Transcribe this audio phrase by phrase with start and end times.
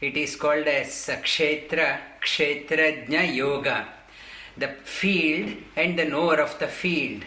[0.00, 3.88] It is called as Kshetra, Kshetrajna Yoga,
[4.56, 7.24] the field and the knower of the field.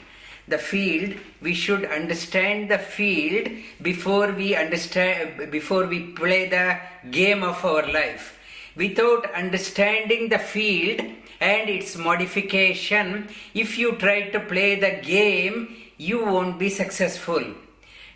[0.48, 3.50] The field we should understand the field
[3.82, 8.40] before we understand before we play the game of our life.
[8.76, 11.02] Without understanding the field
[11.42, 17.44] and its modification if you try to play the game you won't be successful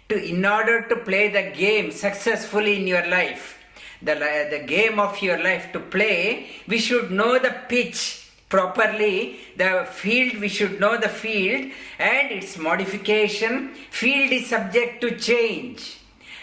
[0.09, 3.57] to in order to play the game successfully in your life
[4.01, 4.15] the,
[4.49, 10.41] the game of your life to play we should know the pitch properly the field
[10.41, 15.97] we should know the field and its modification field is subject to change.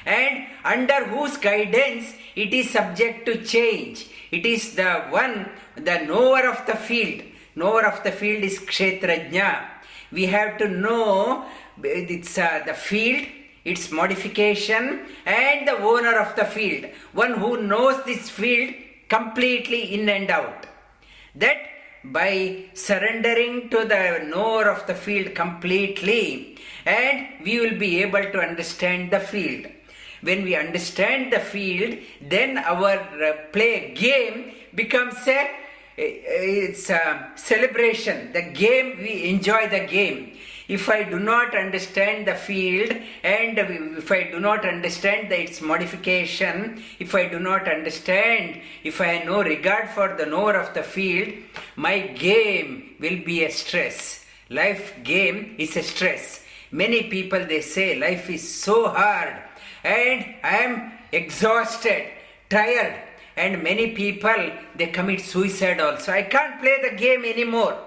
[0.04, 4.06] And under whose guidance it is subject to change.
[4.30, 7.22] It is the one the knower of the field.
[7.56, 9.66] Knower of the field is kshetrajna.
[10.12, 11.46] We have to know
[11.82, 13.26] it's uh, the field
[13.72, 14.82] its modification
[15.26, 16.84] and the owner of the field.
[17.12, 18.74] One who knows this field
[19.08, 20.66] completely in and out.
[21.34, 21.58] That
[22.04, 28.38] by surrendering to the knower of the field completely and we will be able to
[28.38, 29.66] understand the field.
[30.22, 32.94] When we understand the field then our
[33.28, 35.40] uh, play game becomes a
[35.98, 38.32] it's a celebration.
[38.32, 40.36] The game we enjoy the game
[40.68, 42.90] if I do not understand the field
[43.22, 49.00] and if I do not understand the, its modification, if I do not understand, if
[49.00, 51.34] I have no regard for the knower of the field,
[51.76, 54.24] my game will be a stress.
[54.50, 56.42] Life game is a stress.
[56.72, 59.34] Many people they say life is so hard
[59.84, 62.08] and I am exhausted,
[62.50, 62.96] tired,
[63.36, 66.12] and many people they commit suicide also.
[66.12, 67.85] I can't play the game anymore.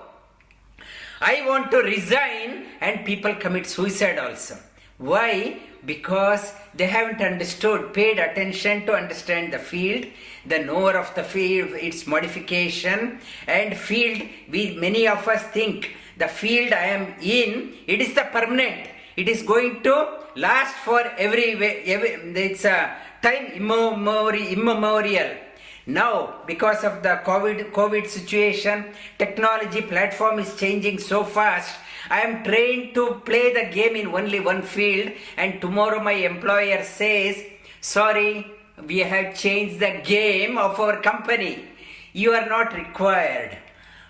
[1.21, 4.57] I want to resign, and people commit suicide also.
[4.97, 5.59] Why?
[5.85, 10.05] Because they haven't understood, paid attention to understand the field,
[10.45, 14.21] the knower of the field, its modification, and field.
[14.49, 18.87] We many of us think the field I am in, it is the permanent.
[19.15, 21.83] It is going to last for every way.
[21.85, 25.31] Every, it's a time immemorial.
[25.89, 31.75] Now, because of the COVID, COVID situation, technology platform is changing so fast.
[32.11, 36.83] I am trained to play the game in only one field, and tomorrow my employer
[36.83, 37.43] says,
[37.81, 38.45] Sorry,
[38.85, 41.65] we have changed the game of our company.
[42.13, 43.57] You are not required.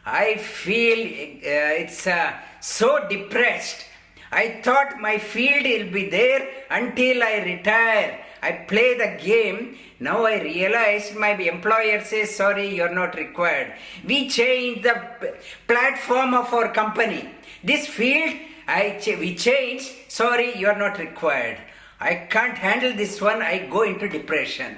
[0.05, 3.85] I feel uh, it's uh, so depressed.
[4.33, 8.25] I thought my field will be there until I retire.
[8.41, 9.77] I play the game.
[9.99, 13.73] Now I realized my employer says, sorry, you're not required.
[14.05, 15.35] We changed the
[15.67, 17.29] platform of our company.
[17.63, 18.35] This field,
[18.67, 21.57] I ch- we changed, sorry, you're not required.
[21.99, 24.77] I can't handle this one, I go into depression.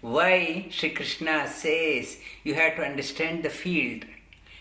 [0.00, 0.66] Why?
[0.70, 4.04] Sri Krishna says, you have to understand the field.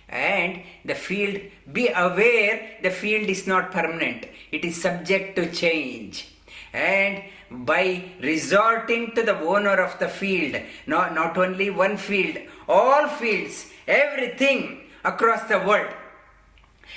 [0.10, 1.42] And the field,
[1.72, 6.30] be aware the field is not permanent, it is subject to change.
[6.72, 13.08] And by resorting to the owner of the field, not, not only one field, all
[13.08, 15.94] fields, everything across the world.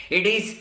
[0.09, 0.59] It is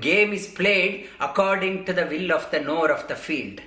[0.00, 3.60] game is played according to the will of the knower of the field.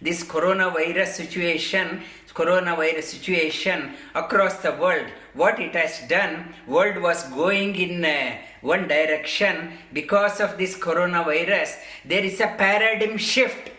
[0.00, 2.00] this coronavirus situation,
[2.32, 8.88] coronavirus situation across the world, what it has done, world was going in uh, one
[8.88, 11.76] direction because of this coronavirus.
[12.04, 13.70] There is a paradigm shift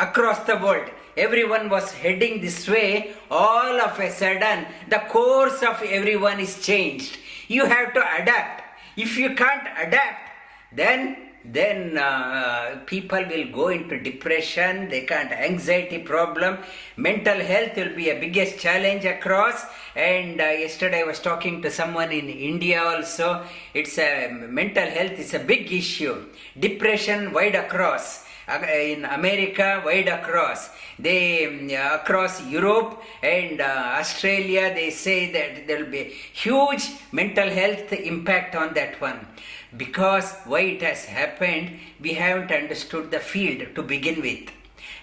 [0.00, 0.90] across the world.
[1.16, 3.14] Everyone was heading this way.
[3.30, 7.18] All of a sudden, the course of everyone is changed.
[7.48, 8.62] You have to adapt.
[8.96, 10.30] If you can't adapt,
[10.72, 16.58] then then uh, people will go into depression they can't anxiety problem
[16.98, 19.64] mental health will be a biggest challenge across
[19.96, 23.42] and uh, yesterday i was talking to someone in india also
[23.72, 26.14] it's a mental health is a big issue
[26.58, 28.26] depression wide across
[28.58, 30.70] in America, wide across.
[30.98, 31.70] They um,
[32.00, 38.54] across Europe and uh, Australia, they say that there will be huge mental health impact
[38.54, 39.26] on that one.
[39.76, 44.50] Because why it has happened, we haven't understood the field to begin with,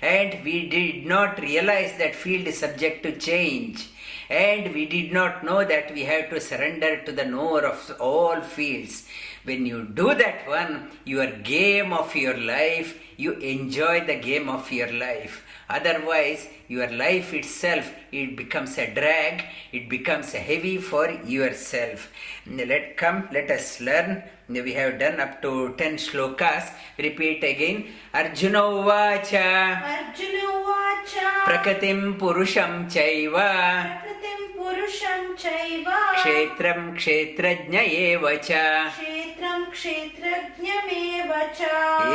[0.01, 3.89] and we did not realize that field is subject to change.
[4.29, 8.41] And we did not know that we have to surrender to the knower of all
[8.41, 9.07] fields.
[9.47, 14.69] When you do that one, your game of your life, you enjoy the game of
[14.69, 15.41] your life.
[15.69, 22.09] Otherwise, your life itself, it becomes a drag, it becomes heavy for yourself.
[22.45, 24.23] Let come, let us learn.
[24.49, 26.69] We have done up to 10 shlokas.
[26.97, 27.87] Repeat again.
[28.17, 31.13] Arjun उवाच। अर्जुन उवाच।
[31.47, 38.47] प्रकृतिं पुरुषं चैव। प्रकृतिं पुरुषं चैव। क्षेत्रं क्षेत्रज्ञ एव च।
[38.87, 39.63] क्षेत्रं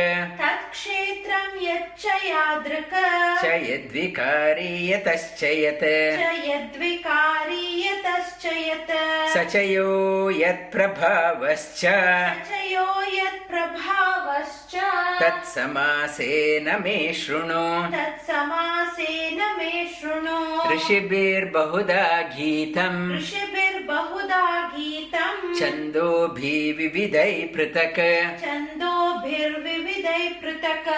[1.70, 2.94] यच्च यादृक्
[3.42, 5.80] च यद्विकारी यतश्च यत्
[6.18, 14.76] च यद्विकारी यतश्च यत् स च यो यत्प्रभावश्च। च यो यत्प्रभावश्च।
[15.22, 28.00] तत्समासेन मे शृणु। तत्समासेन मे शृणु। ऋषिभिर्बहुधा गीतम्। ऋषिभिर्बहुधा गीतम्। छन्दोभिविविधै पृथक्।
[28.44, 30.88] छन्दोभिर्विविधै पृथक्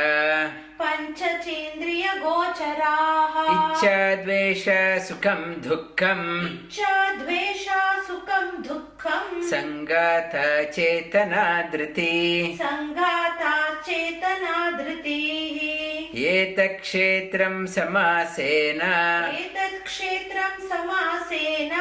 [0.80, 4.64] पञ्चचेन्द्रियगोचराः। इच्छा द्वेष
[5.08, 12.14] सुखं दुःखम्। इच्छा द्वेषा सुखं दुःखम्। सङ्गाता चेतना धृति
[12.62, 15.58] सङ्गाता चेतना धृतिः
[16.32, 18.82] एतत्क्षेत्रं समासेन।
[19.40, 21.72] एतत् क्षेत्रं समासेन।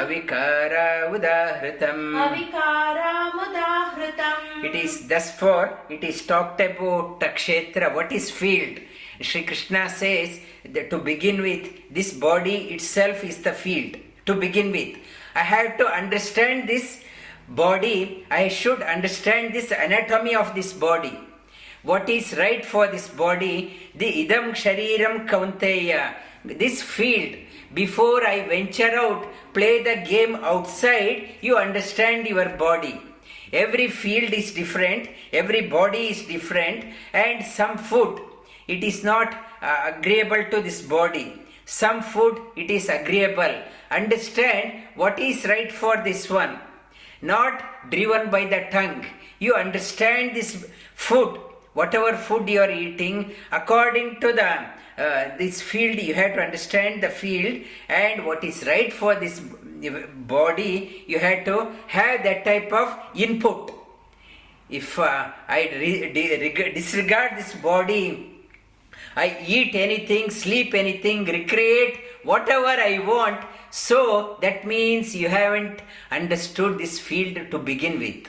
[0.00, 7.86] अविकारा उदाहृतम् अविकारामुदाहृतम्। It is thus for it is talked about Kshetra.
[7.96, 8.78] What is field?
[9.20, 10.40] Sri Krishna says
[10.74, 13.96] that to begin with, this body itself is the field.
[14.26, 14.98] To begin with,
[15.34, 17.02] I have to understand this
[17.48, 18.26] body.
[18.30, 21.18] I should understand this anatomy of this body.
[21.82, 23.76] What is right for this body?
[23.94, 26.14] The idam shariram kaunteya.
[26.44, 27.36] This field.
[27.74, 31.28] Before I venture out, play the game outside.
[31.40, 33.00] You understand your body.
[33.64, 38.20] Every field is different, every body is different, and some food
[38.68, 41.26] it is not uh, agreeable to this body.
[41.64, 43.54] Some food it is agreeable.
[43.90, 46.54] Understand what is right for this one.
[47.22, 49.04] not driven by the tongue.
[49.38, 51.38] You understand this food,
[51.74, 54.50] whatever food you are eating, according to the
[55.02, 59.42] uh, this field, you have to understand the field and what is right for this
[60.26, 61.04] body.
[61.06, 63.72] You have to have that type of input.
[64.68, 68.32] If uh, I re- de- disregard this body,
[69.14, 73.40] I eat anything, sleep anything, recreate whatever I want.
[73.70, 75.80] So that means you haven't
[76.10, 78.28] understood this field to begin with.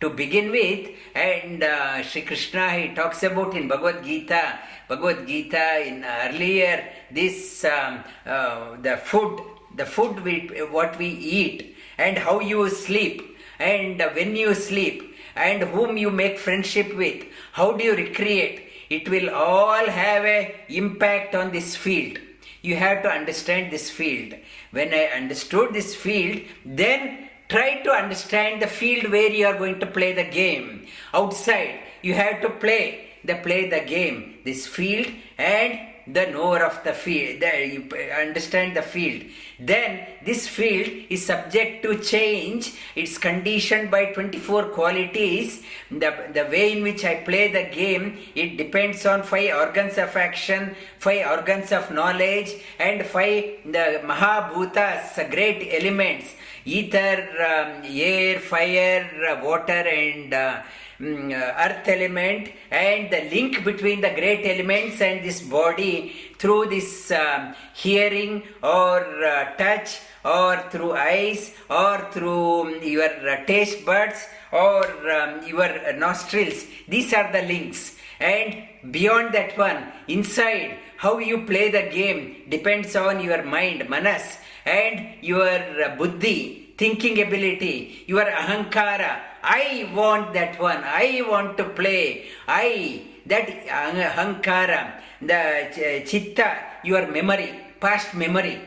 [0.00, 5.86] To begin with, and uh, Sri Krishna he talks about in Bhagavad Gita, Bhagavad Gita
[5.86, 9.40] in earlier this um, uh, the food,
[9.76, 15.62] the food we, what we eat, and how you sleep, and when you sleep, and
[15.62, 21.34] whom you make friendship with, how do you recreate it will all have a impact
[21.34, 22.18] on this field.
[22.60, 24.34] You have to understand this field.
[24.70, 26.42] When i understood this field
[26.80, 30.86] then try to understand the field where you are going to play the game.
[31.14, 32.82] Outside you have to play
[33.24, 34.18] the play the game.
[34.44, 39.22] This field and the knower of the field, the, understand the field.
[39.58, 42.72] Then this field is subject to change.
[42.96, 45.62] It's conditioned by 24 qualities.
[45.90, 50.16] The, the way in which I play the game, it depends on five organs of
[50.16, 59.40] action, five organs of knowledge, and five the Mahabhutas, great elements, ether, um, air, fire,
[59.42, 60.62] water, and uh,
[61.02, 66.66] Mm, uh, earth element and the link between the great elements and this body through
[66.66, 73.84] this um, hearing or uh, touch or through eyes or through um, your uh, taste
[73.84, 76.66] buds or um, your nostrils.
[76.86, 77.96] These are the links.
[78.20, 84.38] And beyond that one inside how you play the game depends on your mind manas
[84.64, 90.82] and your uh, buddhi thinking ability your ahankara I want that one.
[90.84, 92.26] I want to play.
[92.46, 98.60] I, that ahankara, the chitta, your memory, past memory.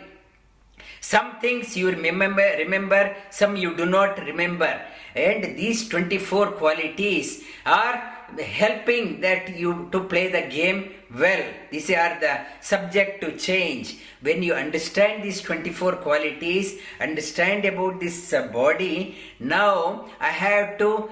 [1.00, 4.82] Some things you remember, remember, some you do not remember.
[5.16, 11.44] And these 24 qualities are helping that you to play the game well.
[11.72, 13.98] These are the subject to change.
[14.22, 21.10] When you understand these 24 qualities, understand about this uh, body, now I have to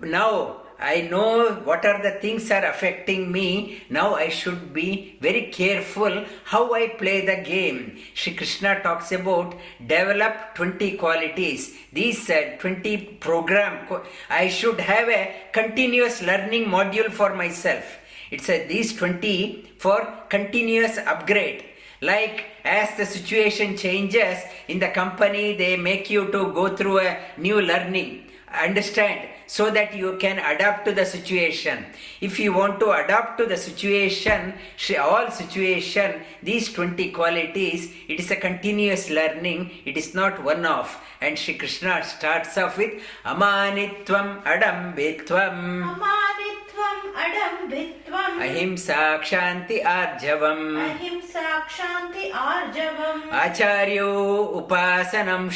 [0.00, 3.82] now I know what are the things are affecting me.
[3.88, 7.98] Now I should be very careful how I play the game.
[8.12, 11.74] Shri Krishna talks about develop 20 qualities.
[11.92, 13.88] These uh, 20 program,
[14.28, 17.98] I should have a continuous learning module for myself.
[18.30, 21.64] It's a, these 20 for continuous upgrade.
[22.02, 27.18] Like as the situation changes in the company, they make you to go through a
[27.38, 28.24] new learning.
[28.52, 31.86] Understand so that you can adapt to the situation.
[32.20, 34.54] If you want to adapt to the situation,
[35.00, 41.02] all situation, these 20 qualities, it is a continuous learning, it is not one off.
[41.20, 45.82] And Shri Krishna starts off with Amanitvam Adambitvam.
[45.96, 48.40] Amanitvam Adambitvam.
[48.42, 50.76] Ahimsa Kshanti Arjavam.
[50.76, 53.30] Ahimsa Kshanti Arjavam.
[53.30, 55.50] Acharyo Upasanam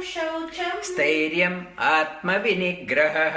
[0.00, 0.82] Upasanam Shaucham.
[0.82, 3.36] स्थैर्यम् आत्मविनिग्रहः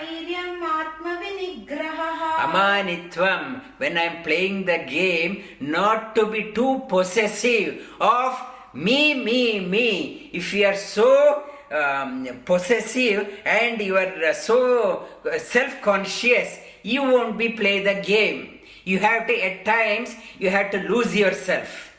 [0.00, 2.36] Dhairyam Atmavinigrahah.
[2.36, 8.38] Amanitvam, when I'm playing the game, not to be too possessive of
[8.74, 10.30] me, me, me.
[10.32, 15.06] If you are so um, possessive and you are uh, so
[15.38, 18.58] self conscious, you won't be play the game.
[18.84, 21.91] You have to, at times, you have to lose yourself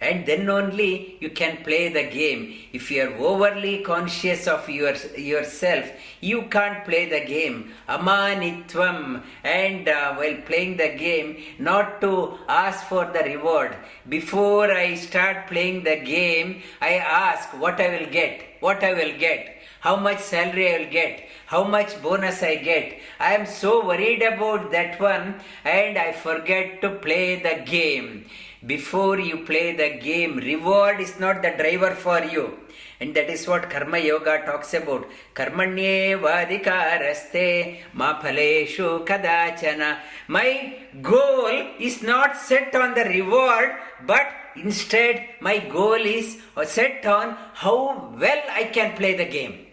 [0.00, 2.54] and then only you can play the game.
[2.72, 7.72] If you are overly conscious of your, yourself, you can't play the game.
[7.88, 13.76] Amanitvam, and uh, while playing the game, not to ask for the reward.
[14.08, 19.18] Before I start playing the game, I ask what I will get, what I will
[19.18, 23.00] get how much salary I will get, how much bonus I get.
[23.20, 28.24] I am so worried about that one and I forget to play the game
[28.66, 30.36] before you play the game.
[30.36, 32.58] Reward is not the driver for you.
[33.00, 35.08] And that is what Karma Yoga talks about.
[35.34, 39.98] Karmanye vadikaraste ma phaleshu kadachana.
[40.28, 43.72] My goal is not set on the reward,
[44.06, 49.66] but instead my goal is set on how well I can play the game.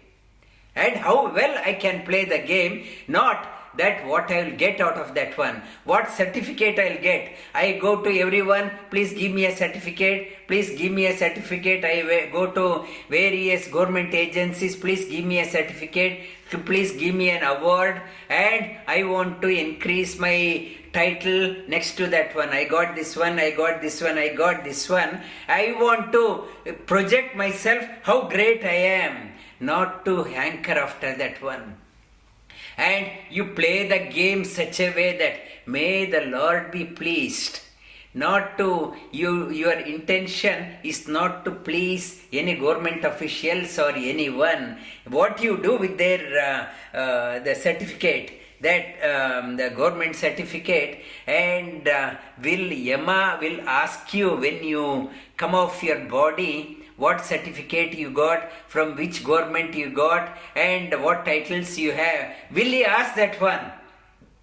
[0.75, 4.96] And how well I can play the game, not that what I will get out
[4.96, 7.36] of that one, what certificate I'll get.
[7.54, 11.86] I go to everyone, please give me a certificate, please give me a certificate.
[11.86, 16.22] I go to various government agencies, please give me a certificate,
[16.66, 22.36] please give me an award, and I want to increase my title next to that
[22.36, 22.50] one.
[22.50, 25.22] I got this one, I got this one, I got this one.
[25.48, 26.48] I want to
[26.86, 28.75] project myself how great I
[29.06, 31.81] am, not to hanker after that one
[32.78, 35.36] and you play the game such a way that
[35.66, 37.62] may the lord be pleased.
[38.13, 44.78] Not to you your intention is not to please any government officials or anyone.
[45.08, 51.88] What you do with their uh, uh, the certificate that um, the government certificate and
[51.88, 58.10] uh, will yama will ask you when you come off your body what certificate you
[58.12, 62.34] got, from which government you got, and what titles you have.
[62.51, 63.72] Will he ask that one?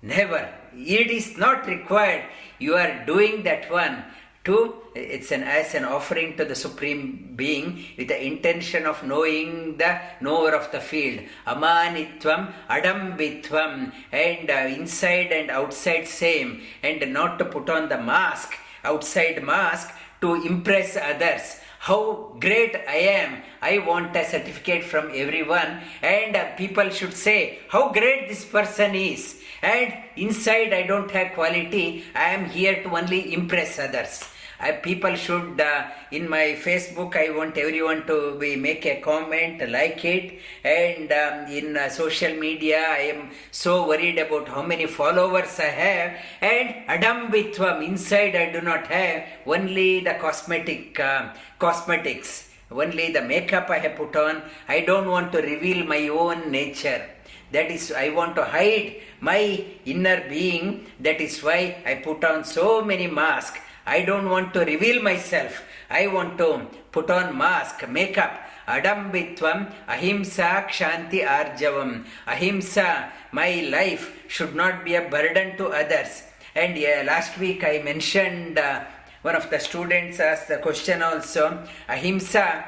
[0.03, 0.49] Never.
[0.75, 2.25] It is not required.
[2.59, 4.05] You are doing that one
[4.45, 9.77] to it's an as an offering to the supreme being with the intention of knowing
[9.77, 17.39] the knower of the field amanitvam adambitvam and uh, inside and outside same and not
[17.39, 23.43] to put on the mask outside mask to impress others how great I am.
[23.63, 29.41] I want a certificate from everyone, and people should say how great this person is.
[29.63, 34.25] And inside, I don't have quality, I am here to only impress others.
[34.61, 39.63] I, people should uh, in my facebook i want everyone to be make a comment
[39.71, 40.41] like it.
[40.65, 45.71] And um, in uh, social media i am so worried about how many followers i
[45.85, 46.19] have.
[46.41, 49.25] And adambitvam inside i do not have.
[49.47, 52.51] Only the cosmetic uh, cosmetics.
[52.71, 54.43] Only the makeup i have put on.
[54.69, 57.03] I don't want to reveal my own nature.
[57.53, 60.87] That is i want to hide my inner being.
[60.99, 65.63] That is why i put on so many masks I don't want to reveal myself.
[65.89, 68.39] I want to put on mask, makeup.
[68.69, 72.05] Adambitvam, ahimsa, kshanti, arjavam.
[72.27, 76.25] Ahimsa, my life should not be a burden to others.
[76.55, 78.85] And yeah, last week I mentioned uh,
[79.23, 82.65] one of the students asked the question also, ahimsa,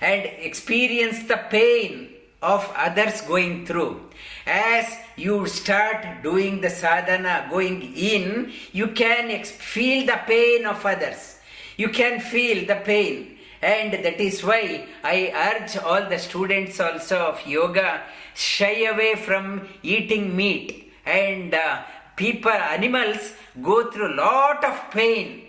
[0.00, 2.15] and experience the pain
[2.46, 4.00] of others going through.
[4.46, 4.86] As
[5.16, 11.38] you start doing the sadhana, going in, you can feel the pain of others.
[11.76, 13.38] You can feel the pain.
[13.60, 18.02] And that is why I urge all the students also of yoga
[18.34, 20.92] shy away from eating meat.
[21.04, 21.82] And uh,
[22.14, 25.42] people, animals go through a lot of pain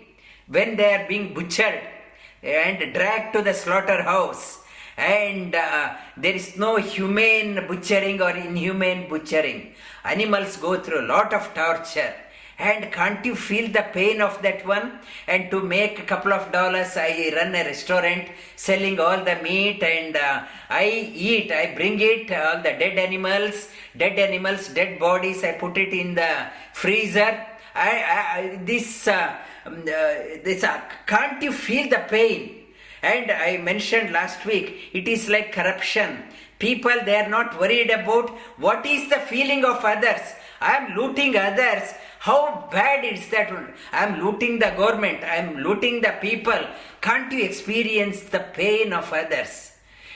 [0.48, 1.80] when they are being butchered
[2.42, 4.57] and dragged to the slaughterhouse
[4.98, 9.72] and uh, there is no humane butchering or inhumane butchering.
[10.04, 12.14] Animals go through a lot of torture.
[12.58, 14.98] And can't you feel the pain of that one?
[15.28, 19.80] And to make a couple of dollars, I run a restaurant selling all the meat
[19.80, 25.44] and uh, I eat, I bring it, all the dead animals, dead animals, dead bodies,
[25.44, 27.46] I put it in the freezer.
[27.76, 32.57] I, I, this, uh, um, uh, this uh, can't you feel the pain?
[33.02, 36.24] And I mentioned last week, it is like corruption.
[36.58, 40.20] People, they are not worried about what is the feeling of others.
[40.60, 41.94] I am looting others.
[42.18, 43.52] How bad is that?
[43.92, 45.22] I am looting the government.
[45.22, 46.60] I am looting the people.
[47.00, 49.72] Can't you experience the pain of others?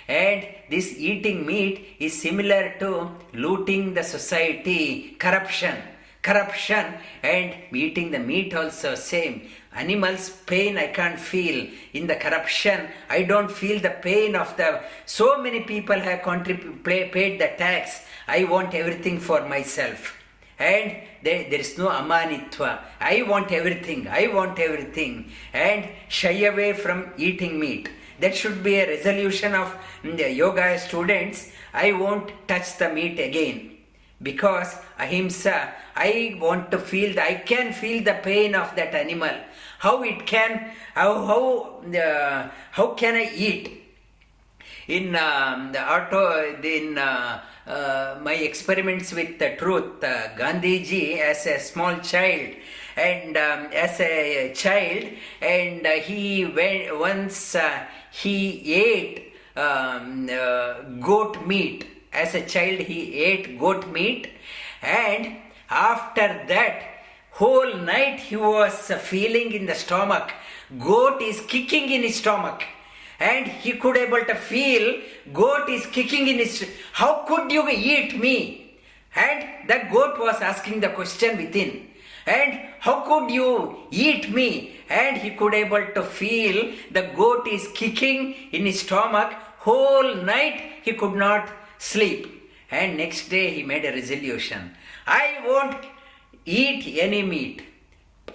[0.09, 5.77] And this eating meat is similar to looting the society, corruption.
[6.23, 11.69] Corruption and eating the meat also same animals pain i can't feel.
[11.93, 16.83] In the corruption i don't feel the pain of the so many people have contrib-
[16.85, 18.03] pay, paid the tax.
[18.29, 20.17] I want everything for myself.
[20.59, 22.79] And there, there is no amanitva.
[23.01, 25.31] I want everything i want everything.
[25.53, 27.91] And shy away from eating meat.
[28.21, 31.51] That should be a resolution of mm, the yoga students.
[31.75, 33.72] I won't touch the meat again
[34.23, 39.37] because ahimsa i want to feel the, i can feel the pain of that animal.
[39.79, 41.45] How it can how how
[41.91, 43.83] uh, how can i eat?
[44.87, 51.47] In um, the auto in uh, uh, my experiments with the truth uh, gandhiji as
[51.47, 52.55] a small child
[52.97, 55.09] and um, as a child
[55.41, 62.81] and uh, he went once uh, he ate um, uh, goat meat as a child
[62.81, 64.29] he ate goat meat
[64.83, 65.37] and
[65.71, 66.83] after that
[67.31, 70.33] whole night he was feeling in the stomach
[70.79, 72.63] goat is kicking in his stomach
[73.21, 75.01] and he could able to feel
[75.33, 78.63] goat is kicking in his how could you eat me
[79.15, 81.89] And the goat was asking the question within.
[82.27, 84.77] And how could you eat me?
[84.89, 89.33] And he could able to feel the goat is kicking in his stomach.
[89.59, 91.51] Whole night he could not
[91.83, 92.51] sleep.
[92.71, 94.75] And next day he made a resolution.
[95.07, 95.85] I won't
[96.47, 97.63] eat any meat.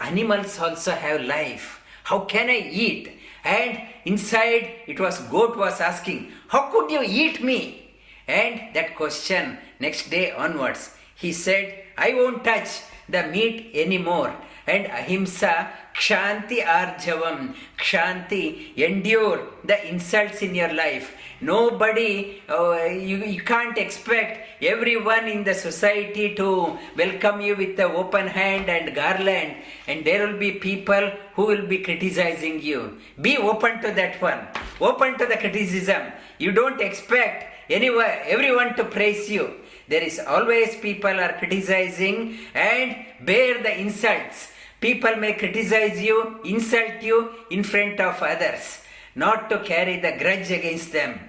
[0.02, 1.82] Animals also have life.
[2.04, 3.10] How can I eat?
[3.44, 7.90] And inside it was goat was asking, How could you eat me?
[8.28, 14.36] And that question next day onwards, he said, I won't touch the meat anymore.
[14.68, 21.16] And ahimsa, kshanti arjavam, kshanti, endure the insults in your life.
[21.40, 27.84] Nobody, uh, you, you can't expect everyone in the society to welcome you with the
[27.84, 29.56] open hand and garland,
[29.88, 32.98] and there will be people who will be criticizing you.
[33.22, 34.48] Be open to that one,
[34.82, 36.12] open to the criticism.
[36.40, 39.58] You don't expect anyone, everyone to praise you.
[39.88, 44.52] There is always people are criticizing and bear the insults.
[44.82, 48.82] People may criticize you, insult you in front of others,
[49.16, 51.20] not to carry the grudge against them.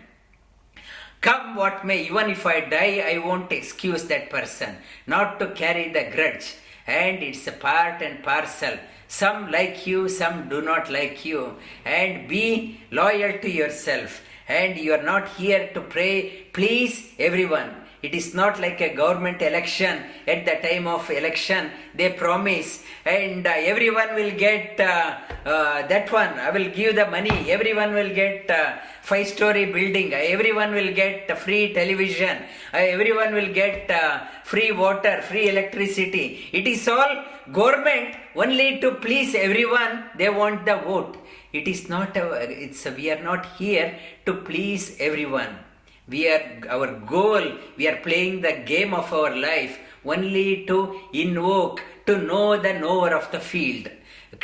[1.21, 4.77] Come what may, even if I die, I won't excuse that person,
[5.07, 6.55] not to carry the grudge.
[6.87, 8.79] And it's a part and parcel.
[9.09, 11.57] Some like you, some do not like you.
[11.85, 14.23] And be loyal to yourself.
[14.49, 17.75] And you are not here to pray, please everyone.
[18.01, 20.05] It is not like a government election.
[20.27, 26.13] At the time of election, they promise, and uh, everyone will get uh, uh, that
[26.13, 26.39] one.
[26.39, 27.51] I will give the money.
[27.51, 28.49] Everyone will get
[29.09, 30.13] uh, five-story building.
[30.13, 32.37] Everyone will get free television.
[32.75, 36.49] Uh, everyone will get uh, free water, free electricity.
[36.53, 40.05] It is all government only to please everyone.
[40.17, 41.17] They want the vote.
[41.53, 42.17] It is not.
[42.17, 45.59] It's we are not here to please everyone
[46.11, 47.43] we are our goal
[47.77, 53.15] we are playing the game of our life only to invoke to know the knower
[53.15, 53.91] of the field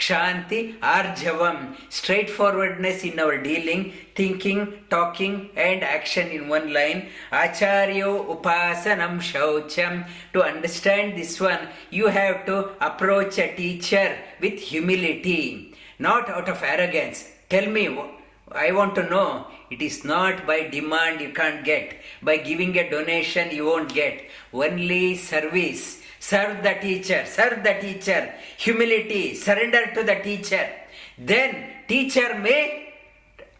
[0.00, 0.60] kshanti
[0.94, 1.58] arjavam
[1.98, 3.82] straightforwardness in our dealing
[4.20, 4.60] thinking
[4.94, 5.34] talking
[5.68, 7.00] and action in one line
[7.42, 9.94] acharyo upasanam shaucham
[10.34, 11.64] to understand this one
[11.98, 14.08] you have to approach a teacher
[14.44, 15.42] with humility
[16.08, 17.20] not out of arrogance
[17.54, 17.86] tell me
[18.52, 19.46] I want to know.
[19.70, 21.96] It is not by demand you can't get.
[22.22, 24.30] By giving a donation you won't get.
[24.52, 26.02] Only service.
[26.24, 27.26] Serve the teacher.
[27.26, 28.32] Serve the teacher.
[28.56, 29.34] Humility.
[29.34, 30.70] Surrender to the teacher.
[31.18, 32.94] Then teacher may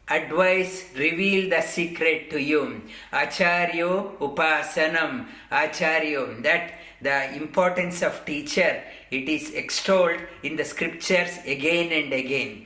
[0.09, 2.81] advise, reveal the secret to you.
[3.13, 5.27] Acharyo upasanam.
[5.53, 6.43] Acharyo.
[6.43, 6.73] That
[7.03, 12.64] the importance of teacher, it is extolled in the scriptures again and again.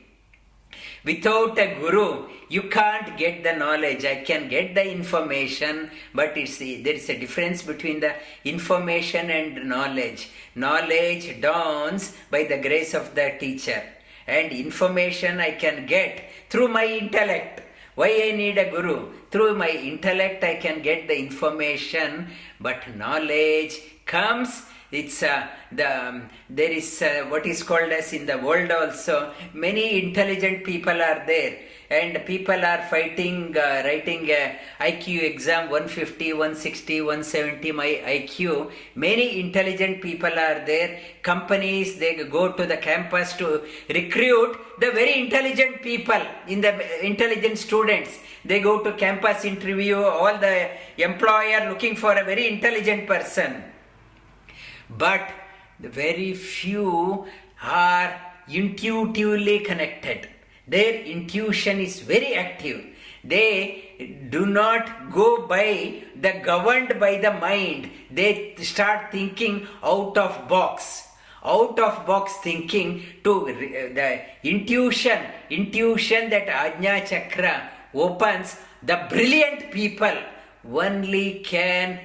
[1.05, 4.03] Without a guru, you can't get the knowledge.
[4.03, 9.69] I can get the information, but it's there is a difference between the information and
[9.69, 10.29] knowledge.
[10.55, 13.81] Knowledge dawns by the grace of the teacher,
[14.27, 17.61] and information I can get through my intellect.
[17.95, 19.11] Why I need a guru?
[19.31, 22.27] Through my intellect I can get the information,
[22.59, 28.25] but knowledge comes it's uh, the um, there is uh, what is called as in
[28.25, 31.59] the world also many intelligent people are there.
[31.91, 39.39] And people are fighting uh, writing a iq exam 150 160 170 my iq many
[39.39, 40.99] intelligent people are there.
[41.21, 47.57] Companies they go to the campus to recruit the very intelligent people in the intelligent
[47.59, 48.17] students.
[48.43, 53.68] They go to campus interview all the employer looking for a very intelligent person
[54.89, 55.29] but
[55.79, 57.25] the very few
[57.61, 60.27] are intuitively connected.
[60.67, 62.85] Their intuition is very active.
[63.23, 67.91] They do not go by the governed by the mind.
[68.11, 71.07] They start thinking out of box.
[71.43, 73.53] Out of box thinking to uh,
[73.93, 80.15] the intuition, intuition that Ajna Chakra opens, the brilliant people
[80.69, 81.99] only can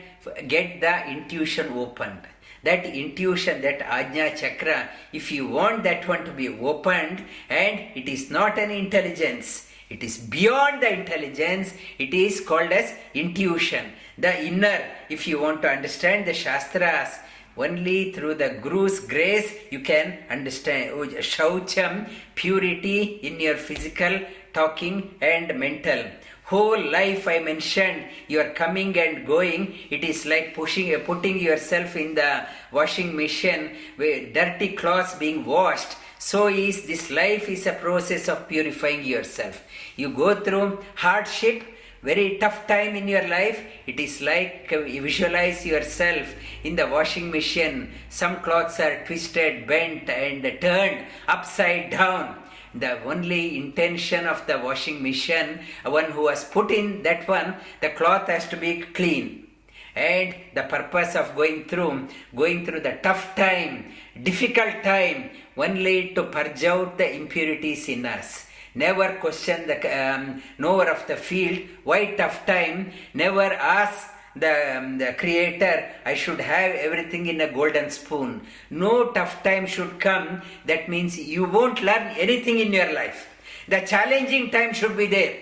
[0.46, 2.20] get the intuition opened
[2.64, 8.08] that intuition, that ajna chakra, if you want that one to be opened, and it
[8.08, 13.92] is not an intelligence, it is beyond the intelligence, it is called as intuition.
[14.18, 17.18] The inner, if you want to understand the Shastras,
[17.56, 24.20] only through the Guru's grace you can understand oh, Shaucham, purity in your physical,
[24.52, 26.04] talking, and mental
[26.44, 31.96] whole life I mentioned, you are coming and going, it is like pushing, putting yourself
[31.96, 35.96] in the washing machine with dirty clothes being washed.
[36.18, 39.62] So is this life is a process of purifying yourself.
[39.96, 41.62] You go through hardship,
[42.02, 46.86] very tough time in your life, it is like uh, you visualize yourself in the
[46.86, 47.90] washing machine.
[48.10, 52.36] Some clothes are twisted, bent, and turned upside down.
[52.74, 57.90] The only intention of the washing machine, one who has put in that one, the
[57.90, 59.46] cloth has to be clean.
[59.94, 66.24] And the purpose of going through going through the tough time difficult time only to
[66.24, 68.46] purge out the impurities in us.
[68.74, 71.60] Never question the um, knower of the field.
[71.84, 72.90] Why tough time?
[73.14, 79.10] Never ask the, um, the creator i should have everything in a golden spoon no
[79.12, 83.28] tough time should come that means you won't learn anything in your life
[83.68, 85.36] the challenging time should be there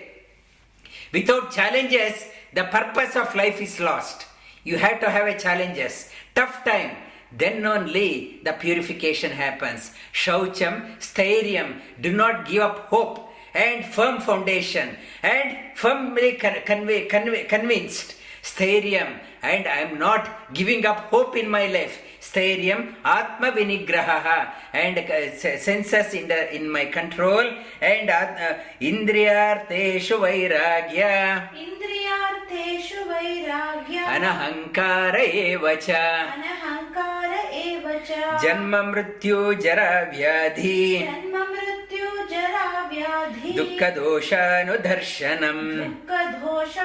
[1.11, 4.27] without challenges the purpose of life is lost
[4.63, 6.09] you have to have a challenges.
[6.35, 6.95] Tough time.
[7.35, 9.91] Then only the purification happens.
[10.13, 11.81] Shaucham, sthairiam.
[11.99, 18.15] Do not give up hope and firm foundation and firmly convey, convey, convinced.
[18.43, 19.19] Sthairiam.
[19.41, 21.99] And I am not giving up hope in my life.
[22.21, 27.44] Sthairiam, Atma Vinigraha, and uh, senses in, the, in my control,
[27.80, 31.50] and uh, Indriyarteshu Vairagya.
[31.68, 35.86] इन्द्रियार्थेषु वैराग्य अनहङ्कार एव च
[36.34, 37.30] अनहङ्कार
[37.64, 38.10] एव च
[38.44, 45.64] जन्म मृत्यु जरा व्याधि जन्म मृत्यु जरा व्याधि दुःखदोषानुदर्शनम्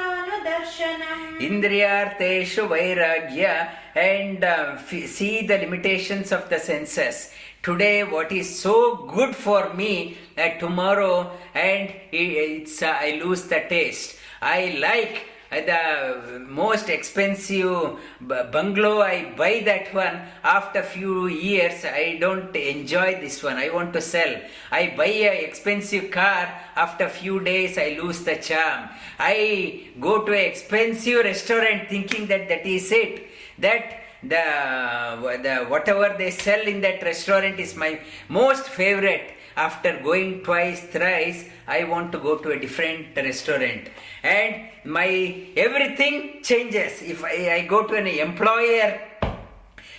[0.03, 3.53] दुःखदोषानुदर्शनम् Indriyarteshu Vairagya
[3.95, 7.31] and uh, f- see the limitations of the senses.
[7.62, 13.64] Today, what is so good for me, uh, tomorrow, and it's uh, I lose the
[13.68, 14.16] taste.
[14.40, 19.00] I like the most expensive bungalow.
[19.00, 20.20] I buy that one.
[20.44, 23.56] After few years, I don't enjoy this one.
[23.56, 24.40] I want to sell.
[24.70, 26.48] I buy a expensive car.
[26.76, 28.88] After few days, I lose the charm.
[29.18, 33.26] I go to an expensive restaurant thinking that that is it.
[33.58, 39.34] That the, the whatever they sell in that restaurant is my most favorite.
[39.56, 43.88] After going twice, thrice, I want to go to a different restaurant,
[44.22, 47.02] and my everything changes.
[47.02, 49.00] If I, I go to an employer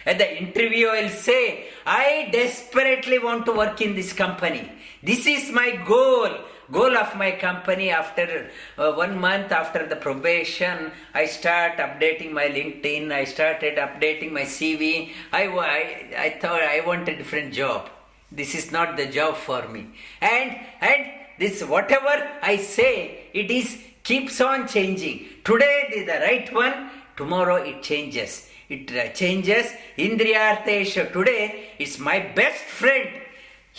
[0.05, 4.71] at the interview, I'll say, I desperately want to work in this company.
[5.03, 6.29] This is my goal.
[6.71, 12.45] Goal of my company after uh, one month after the probation, I start updating my
[12.45, 13.11] LinkedIn.
[13.11, 15.11] I started updating my CV.
[15.33, 17.89] I, I, I thought I want a different job.
[18.31, 19.87] This is not the job for me.
[20.21, 21.07] And and
[21.39, 25.25] this whatever I say, it is keeps on changing.
[25.43, 26.91] Today is the right one.
[27.17, 28.47] Tomorrow it changes.
[28.69, 29.73] It uh, changes.
[29.97, 31.11] Indriyartesha.
[31.11, 33.09] Today is my best friend.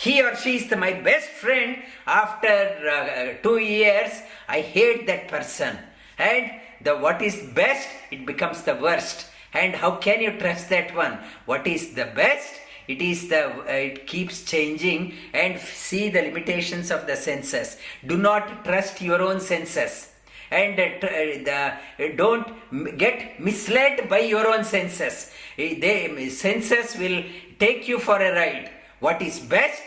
[0.01, 1.77] He or she is the, my best friend.
[2.07, 4.11] After uh, two years,
[4.47, 5.77] I hate that person.
[6.17, 9.27] And the what is best, it becomes the worst.
[9.53, 11.19] And how can you trust that one?
[11.45, 12.55] What is the best?
[12.87, 17.77] It is the uh, it keeps changing and see the limitations of the senses.
[18.05, 20.09] Do not trust your own senses
[20.49, 21.09] and uh, uh,
[21.47, 25.31] the, uh, don't get misled by your own senses.
[25.57, 27.23] Uh, They, senses will
[27.59, 28.69] take you for a ride.
[29.01, 29.81] What is best,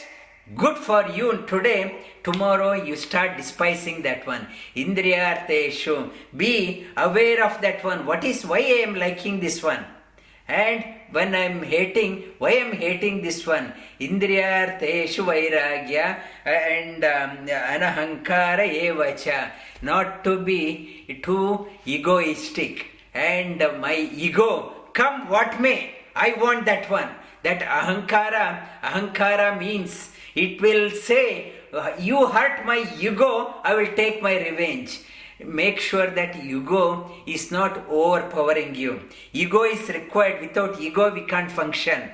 [0.57, 4.49] good for you today, tomorrow you start despising that one.
[4.75, 6.11] Indriyarteshu.
[6.37, 8.07] Be aware of that one.
[8.07, 9.85] What is why I am liking this one?
[10.49, 13.73] And when I am hating, why I am hating this one?
[14.01, 19.53] Indriyarteshu vairagya and um, anahankara evacha.
[19.81, 22.87] Not to be too egoistic.
[23.15, 27.11] And my ego, come what may, I want that one.
[27.45, 34.21] That ahankara, ahankara means it will say, uh, You hurt my ego, I will take
[34.21, 35.01] my revenge
[35.47, 39.01] make sure that ego is not overpowering you.
[39.33, 40.41] Ego is required.
[40.41, 42.11] Without ego, we can't function.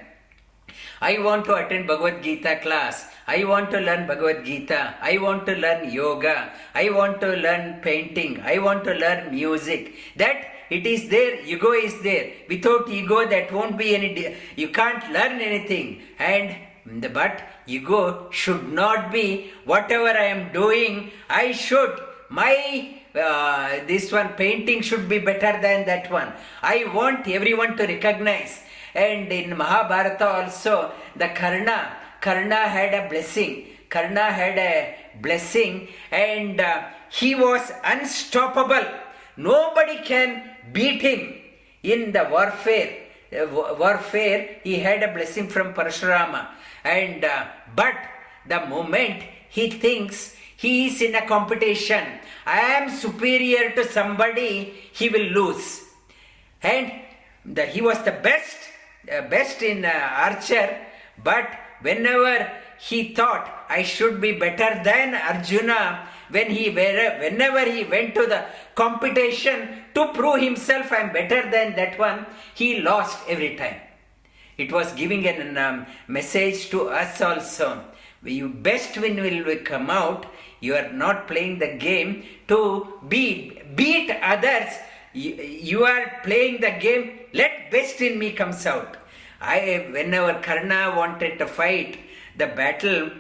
[1.00, 3.06] I want to attend Bhagavad Gita class.
[3.26, 4.94] I want to learn Bhagavad Gita.
[5.00, 6.52] I want to learn yoga.
[6.74, 8.40] I want to learn painting.
[8.42, 9.94] I want to learn music.
[10.16, 12.32] That it is there, ego is there.
[12.48, 14.36] Without ego, that won't be any.
[14.56, 16.02] You can't learn anything.
[16.18, 16.56] And
[17.12, 21.10] but ego should not be whatever I am doing.
[21.28, 26.32] I should my uh, this one painting should be better than that one.
[26.62, 28.60] I want everyone to recognize.
[28.94, 33.66] And in Mahabharata also, the Karna, Karna had a blessing.
[33.88, 38.84] Karna had a blessing, and uh, he was unstoppable.
[39.36, 41.34] Nobody can beat him
[41.82, 42.96] in the warfare.
[43.32, 43.46] Uh,
[43.78, 46.48] warfare, he had a blessing from Parashurama.
[46.84, 47.94] And uh, but
[48.46, 52.04] the moment he thinks he is in a competition.
[52.44, 55.82] I am superior to somebody, he will lose.
[56.62, 56.92] And
[57.44, 58.56] the, he was the best,
[59.10, 60.76] uh, best in uh, archer,
[61.22, 61.48] but
[61.80, 68.26] whenever he thought I should be better than Arjuna, when he whenever he went to
[68.26, 68.44] the
[68.80, 73.80] competition to prove himself I'm better than that one, he lost every time.
[74.56, 75.34] It was giving a
[75.66, 77.84] um, message to us also.
[78.22, 80.26] You best win will we come out,
[80.60, 82.60] you are not playing the game to
[83.08, 84.70] be beat others.
[85.12, 87.18] You, you are playing the game.
[87.32, 88.96] Let best in me comes out.
[89.40, 91.98] I whenever Karna wanted to fight
[92.36, 93.10] the battle,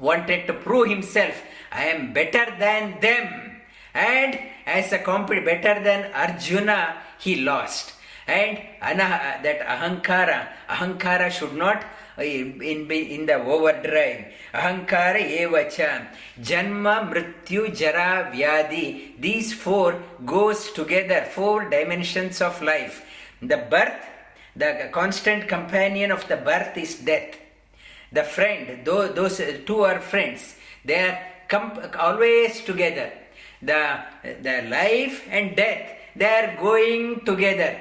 [0.00, 1.42] wanted to prove himself.
[1.70, 3.55] I am better than them.
[3.96, 7.94] And as a competitor, better than Arjuna, he lost.
[8.26, 11.82] And that ahankara, ahankara should not
[12.18, 14.26] uh, in, in the overdrive.
[14.52, 16.08] Ahankara evacha.
[16.40, 19.18] Janma, Mrityu, Jara, Vyadi.
[19.18, 23.02] These four goes together, four dimensions of life.
[23.40, 24.04] The birth,
[24.54, 27.38] the constant companion of the birth is death.
[28.12, 30.56] The friend, those, those two are friends.
[30.84, 33.12] They are com- always together.
[33.62, 34.00] The,
[34.42, 37.80] the life and death, they are going together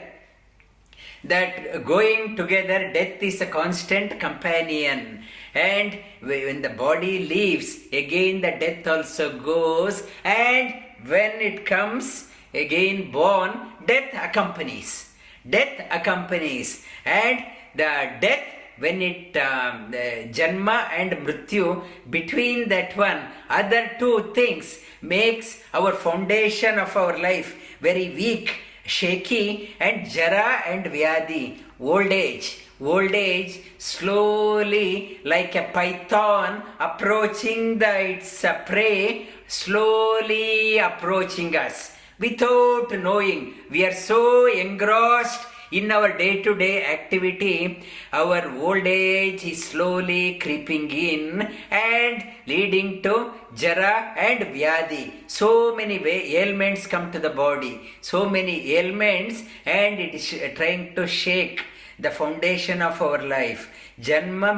[1.28, 5.24] that going together, death is a constant companion.
[5.54, 10.04] And when the body leaves, again the death also goes.
[10.24, 10.74] And
[11.06, 13.52] when it comes, again born,
[13.86, 15.14] death accompanies.
[15.48, 16.86] Death accompanies.
[17.06, 18.46] And the death
[18.80, 19.92] when it um,
[20.38, 27.56] janma and mrityu between that one other two things makes our foundation of our life
[27.82, 28.48] very weak
[28.86, 32.60] shaky and jara and vyadi, old age.
[32.82, 43.54] Old age slowly, like a python approaching the its prey, slowly approaching us without knowing.
[43.72, 50.38] We are so engrossed in our day to day activity, our old age is slowly
[50.40, 55.12] creeping in and leading to jara and vyadi.
[55.28, 61.08] So many ailments come to the body, so many ailments, and it is trying to
[61.08, 61.64] shake
[61.98, 63.70] the foundation of our life.
[64.00, 64.52] Jara,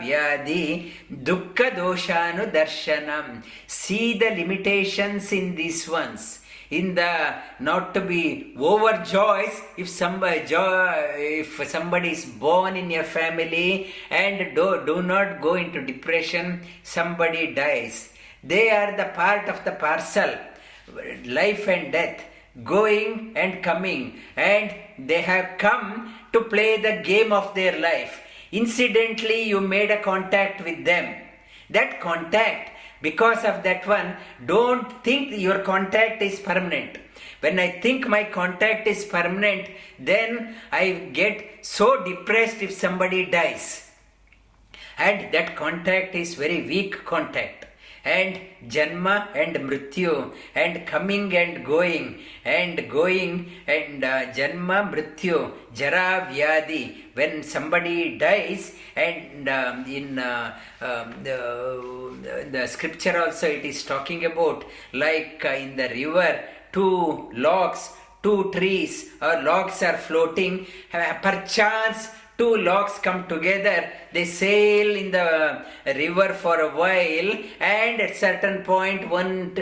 [0.00, 3.42] Vyadi, Dukkha, Doshanu, Darshanam.
[3.66, 6.40] See the limitations in these ones
[6.78, 7.12] in the
[7.60, 10.40] not to be overjoyed if somebody
[11.36, 17.54] if somebody is born in your family and do, do not go into depression somebody
[17.54, 18.10] dies.
[18.42, 20.32] They are the part of the parcel
[21.24, 22.24] life and death
[22.62, 24.20] going and coming.
[24.36, 28.20] And they have come to play the game of their life.
[28.52, 31.20] Incidentally you made a contact with them.
[31.70, 32.70] That contact
[33.06, 36.98] because of that one, don't think your contact is permanent.
[37.40, 40.84] When I think my contact is permanent, then I
[41.20, 43.90] get so depressed if somebody dies.
[44.96, 47.66] And that contact is very weak contact
[48.04, 48.38] and
[48.68, 55.38] janma and mrityu and coming and going and going and uh, janma mrityu
[55.80, 56.82] jara vyadi
[57.14, 64.24] when somebody dies and um, in uh, um, the, the scripture also it is talking
[64.24, 66.40] about like uh, in the river
[66.72, 67.90] two logs
[68.22, 75.10] two trees or logs are floating uh, perchance two logs come together, they sail in
[75.12, 79.56] the river for a while, and at certain point, one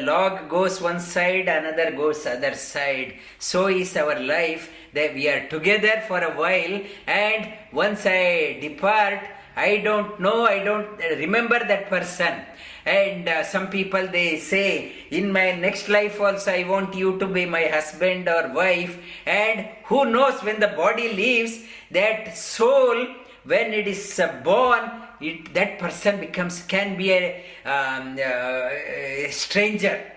[0.00, 3.14] log goes one side, another goes other side.
[3.38, 9.20] So is our life that we are together for a while, and once I depart,
[9.56, 12.42] I don't know, I don't remember that person.
[12.86, 17.26] And uh, some people they say in my next life also i want you to
[17.26, 18.98] be my husband or wife.
[19.24, 21.60] And who knows when the body leaves
[21.92, 23.06] that soul
[23.44, 29.28] when it is uh, born it, that person becomes can be a, um, uh, a
[29.30, 30.13] stranger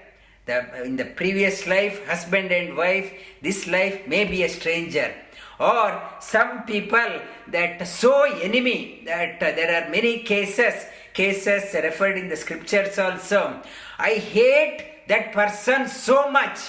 [0.48, 5.14] the, in the previous life husband and wife this life may be a stranger
[5.60, 10.86] or some people that so enemy that uh, there are many cases
[11.18, 13.60] cases referred in the scriptures also.
[13.98, 16.60] I hate that person so much,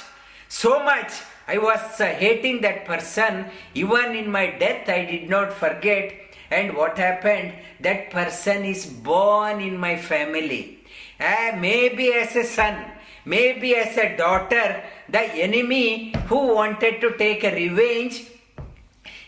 [0.48, 1.12] so much.
[1.46, 3.46] I was uh, hating that person.
[3.74, 6.14] Even in my death, I did not forget.
[6.50, 7.52] And what happened?
[7.80, 10.78] That person is born in my family.
[11.20, 12.74] Uh, maybe as a son,
[13.34, 18.24] maybe as a daughter, the enemy who wanted to take a revenge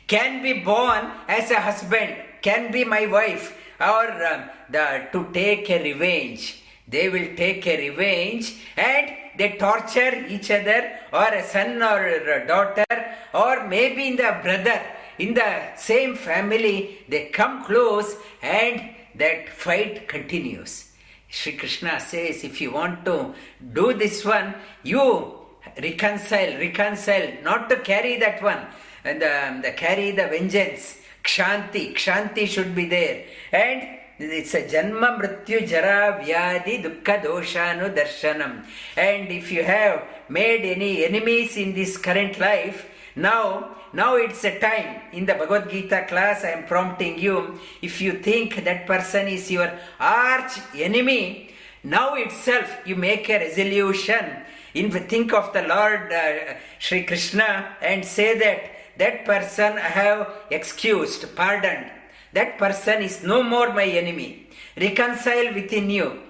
[0.06, 5.70] can be born as a husband, can be my wife, or uh, the, to take
[5.70, 6.60] a revenge.
[6.90, 10.80] they will take a revenge and they torture each other
[11.12, 14.80] or a son or a daughter or maybe in the brother
[15.18, 20.89] in the same family they come close and that fight continues
[21.30, 23.34] Sri Krishna says, if you want to
[23.72, 25.38] do this one, you
[25.80, 28.66] reconcile, reconcile, not to carry that one,
[29.04, 30.98] and the, the carry the vengeance.
[31.22, 33.24] Kshanti, Kshanti should be there.
[33.52, 38.64] And it's a Janma Mrityu Jara Vyadi Dukkha Doshanu Darshanam.
[38.96, 44.58] And if you have made any enemies in this current life, now now it's a
[44.58, 45.02] time.
[45.12, 49.50] In the Bhagavad Gita class I am prompting you if you think that person is
[49.50, 51.50] your arch enemy
[51.82, 54.44] now itself you make a resolution.
[54.74, 60.30] In think of the Lord uh, Sri Krishna and say that that person I have
[60.50, 61.90] excused pardoned.
[62.32, 64.48] That person is no more my enemy.
[64.76, 66.20] Reconcile within you.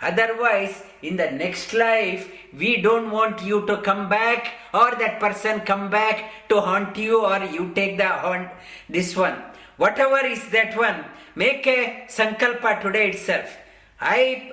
[0.00, 5.60] Otherwise, in the next life, we don't want you to come back or that person
[5.60, 8.48] come back to haunt you or you take the haunt,
[8.88, 9.36] this one.
[9.76, 13.56] Whatever is that one, make a sankalpa today itself.
[14.00, 14.52] I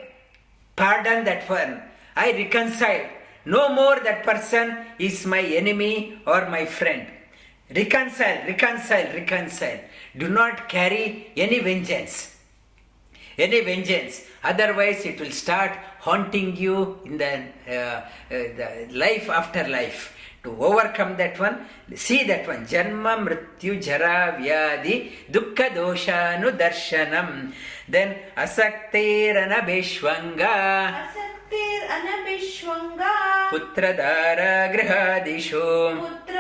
[0.76, 1.82] pardon that one.
[2.16, 3.08] I reconcile.
[3.46, 7.08] No more that person is my enemy or my friend.
[7.76, 9.80] Reconcile, reconcile, reconcile.
[10.18, 12.39] Do not carry any vengeance
[13.40, 14.26] any vengeance.
[14.44, 20.16] Otherwise, it will start haunting you in the, uh, uh, the life after life.
[20.44, 21.66] To overcome that one,
[21.96, 22.66] see that one.
[22.66, 27.52] Janma, Mrityu, Jara, Vyadi, Dukkha, Doshanu, Darshanam.
[27.90, 31.10] Then, Asaktirana, Beshwanga.
[31.92, 33.16] अनभिष्वङ्गा।
[33.52, 35.62] पुत्रा गृहादिषु
[36.02, 36.36] पुत्र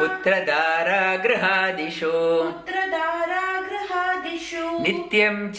[0.00, 5.58] पुत्र दारागृहादिषु पुत्र दारागृहादिषु नित्यं च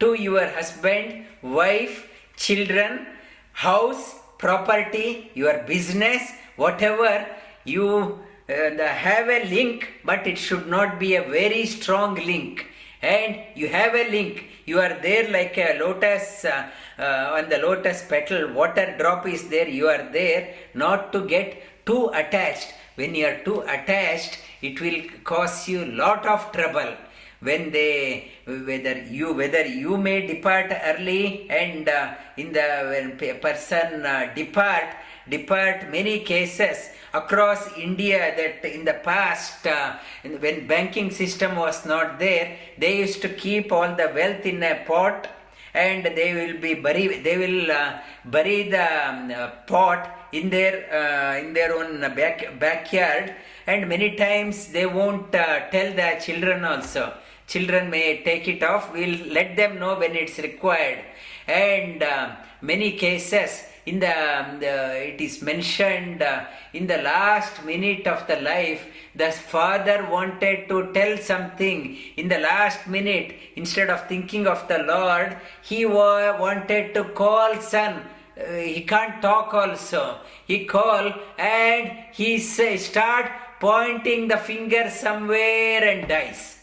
[0.00, 3.06] to your husband wife children
[3.52, 6.22] house property your business
[6.56, 7.26] whatever
[7.64, 8.18] you
[8.48, 12.66] uh, have a link but it should not be a very strong link.
[13.02, 16.68] And you have a link you are there like a lotus uh,
[16.98, 21.62] uh, on the lotus petal water drop is there you are there not to get
[21.86, 22.74] too attached.
[22.96, 26.96] When you are too attached it will cause you lot of trouble
[27.40, 34.06] when they whether you whether you may depart early and uh, in the when person
[34.06, 34.96] uh, depart
[35.28, 39.96] depart many cases across india that in the past uh,
[40.40, 44.74] when banking system was not there they used to keep all the wealth in a
[44.86, 45.28] pot
[45.74, 50.74] and they will be bury they will uh, bury the um, uh, pot in their
[51.00, 53.34] uh, in their own back backyard
[53.66, 57.12] and many times they won't uh, tell the children also
[57.46, 58.92] children may take it off.
[58.92, 61.04] We'll let them know when it's required.
[61.46, 67.64] And uh, many cases in the, um, the it is mentioned uh, in the last
[67.64, 68.84] minute of the life
[69.14, 71.96] the father wanted to tell something.
[72.16, 77.60] In the last minute instead of thinking of the lord he wa- wanted to call
[77.60, 78.02] son.
[78.38, 80.18] Uh, he can't talk also.
[80.46, 83.30] He call and he say start
[83.60, 86.55] pointing the finger somewhere and dies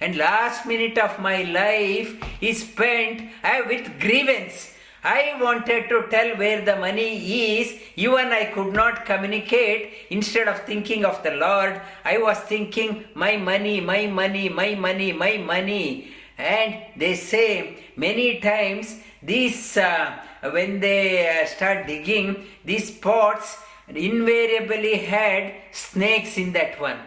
[0.00, 4.74] and last minute of my life is spent uh, with grievance
[5.04, 9.92] I wanted to tell where the money is, even I could not communicate.
[10.10, 15.12] Instead of thinking of the Lord, I was thinking, my money, my money, my money,
[15.12, 16.10] my money.
[16.36, 20.18] And they say many times, these, uh,
[20.50, 23.56] when they uh, start digging, these pots
[23.88, 26.98] invariably had snakes in that one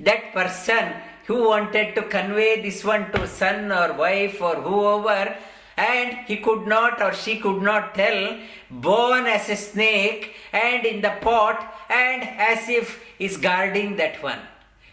[0.00, 0.92] that person
[1.26, 5.36] who wanted to convey this one to son or wife or whoever
[5.76, 8.38] and he could not or she could not tell
[8.70, 14.40] born as a snake and in the pot and as if is guarding that one.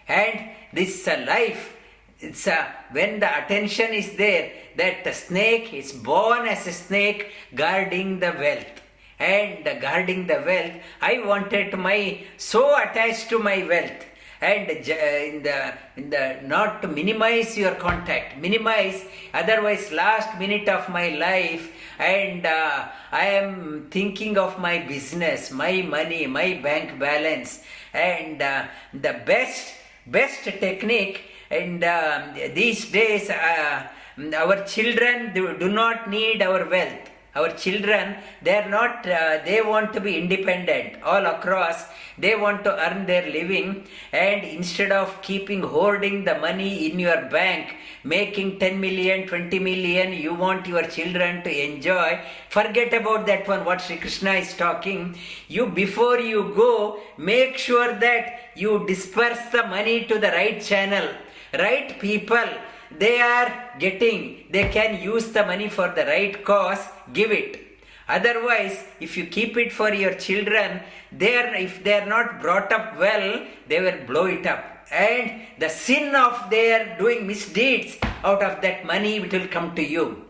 [0.07, 1.75] And this uh, life
[2.19, 7.31] it's uh, when the attention is there that the snake is born as a snake
[7.55, 8.81] guarding the wealth.
[9.19, 14.05] And guarding the wealth i wanted my so attached to my wealth
[14.41, 20.87] and in the in the not to minimize your contact minimize otherwise last minute of
[20.89, 27.61] my life and uh, i am thinking of my business my money my bank balance
[27.93, 29.73] and uh, the best
[30.07, 31.21] best technique
[31.51, 33.87] and um, these days uh,
[34.35, 39.61] our children do, do not need our wealth our children they are not uh, they
[39.61, 41.85] want to be independent all across.
[42.17, 47.21] They want to earn their living and instead of keeping hoarding the money in your
[47.29, 52.19] bank making 10 million 20 million you want your children to enjoy.
[52.49, 55.15] Forget about that one what Sri Krishna is talking.
[55.47, 61.07] You before you go make sure that you disperse the money to the right channel.
[61.53, 62.49] Right people
[62.97, 67.59] they are getting they can use the money for the right cause give it.
[68.07, 70.81] Otherwise if you keep it for your children
[71.11, 74.63] they are if they are not brought up well they will blow it up.
[74.91, 79.83] And the sin of their doing misdeeds out of that money it will come to
[79.83, 80.25] you.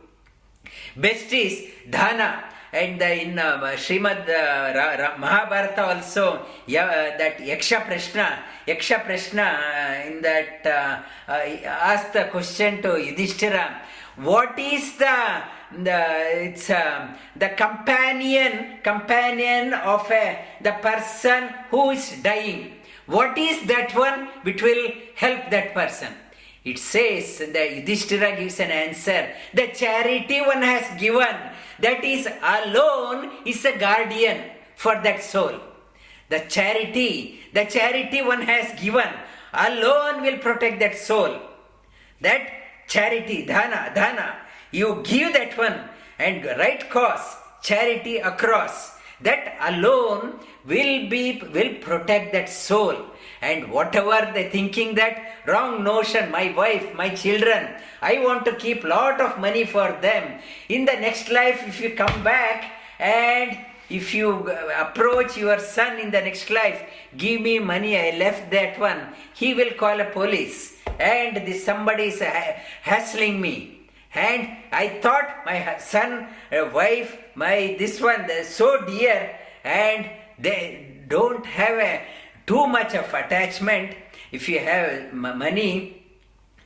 [0.95, 2.43] Best is dhana.
[2.71, 8.37] And the, in uh, Srimad uh, Ra- Ra- Mahabharata also yeah, uh, that Yaksha Prashna
[8.67, 13.81] Yaksha Prashna uh, in that uh, uh, asked the question to Yudhishthira
[14.17, 15.41] what is the
[15.71, 22.73] the it's um, the companion companion of a, the person who is dying.
[23.05, 26.13] What is that one which will help that person?
[26.63, 29.29] It says the Yudhishthira gives an answer.
[29.53, 31.35] The charity one has given
[31.79, 35.59] that is alone is a guardian for that soul.
[36.29, 39.09] The charity the charity one has given
[39.53, 41.39] alone will protect that soul.
[42.21, 42.41] That
[42.87, 44.35] charity dhana dhana
[44.71, 48.97] you give that one and right cause charity across.
[49.21, 52.95] That alone will be will protect that soul.
[53.41, 58.83] And whatever they thinking that wrong notion my wife my children i want to keep
[58.83, 60.39] lot of money for them.
[60.69, 63.57] In the next life if you come back and
[63.89, 66.83] if you uh, approach your son in the next life
[67.17, 69.13] give me money i left that one.
[69.33, 72.53] He will call a police and this somebody is uh,
[72.83, 73.78] hassling me
[74.13, 81.03] and I thought my son, uh, wife, my this one, they're so dear, and they
[81.07, 82.01] don't have a,
[82.47, 83.95] too much of attachment.
[84.31, 86.03] If you have money,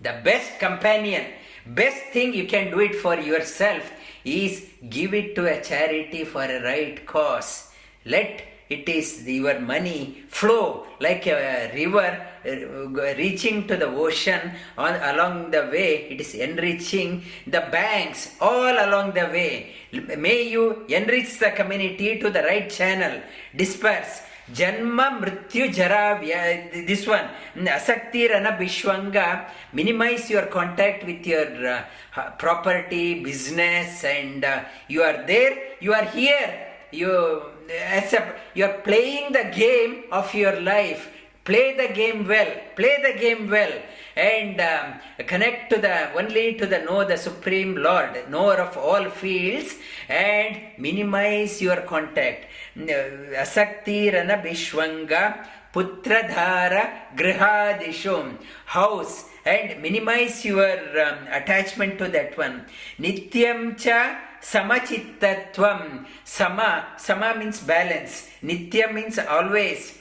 [0.02, 1.26] the best companion,
[1.66, 3.92] best thing you can do it for yourself
[4.24, 7.72] is give it to a charity for a right cause.
[8.06, 14.52] Let it is your money flow like a river uh, reaching to the ocean.
[14.78, 19.74] On along the way it is enriching the banks all along the way.
[20.18, 23.22] May you enrich the community to the right channel.
[23.56, 24.24] Disperse.
[24.52, 26.20] Janma mrityu jara
[26.86, 27.30] this one.
[27.56, 35.26] Asakti rana bishwanga minimize your contact with your uh, property business and uh, you are
[35.26, 36.68] there you are here.
[36.92, 41.10] You as a, you're playing the game of your life.
[41.44, 42.52] Play the game well.
[42.76, 43.72] Play the game well.
[44.16, 49.10] And um, connect to the only to the know the supreme lord knower of all
[49.10, 49.76] fields
[50.08, 52.46] and minimize your contact.
[52.78, 59.26] Asakti rana bishwanga putradhara grihadishu house.
[59.46, 62.66] And minimize your um, attachment to that one.
[62.98, 68.30] Nityam cha samachittatvam sama sama means balance.
[68.44, 69.98] Nitya means always.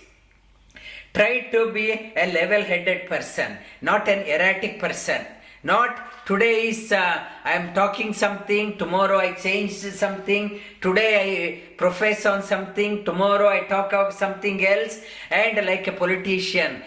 [1.15, 5.27] Try to be a level headed person not an erratic person.
[5.65, 9.73] Not today is uh, i am talking something tomorrow i change
[10.03, 15.93] something today i profess on something tomorrow i talk of something else and like a
[15.93, 16.83] politician.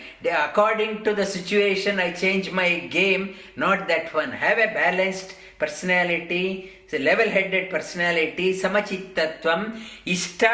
[0.49, 4.32] According to the situation i change my game not that one.
[4.32, 9.62] Have a balanced personality so level headed personality samachittatvam
[10.06, 10.51] ishta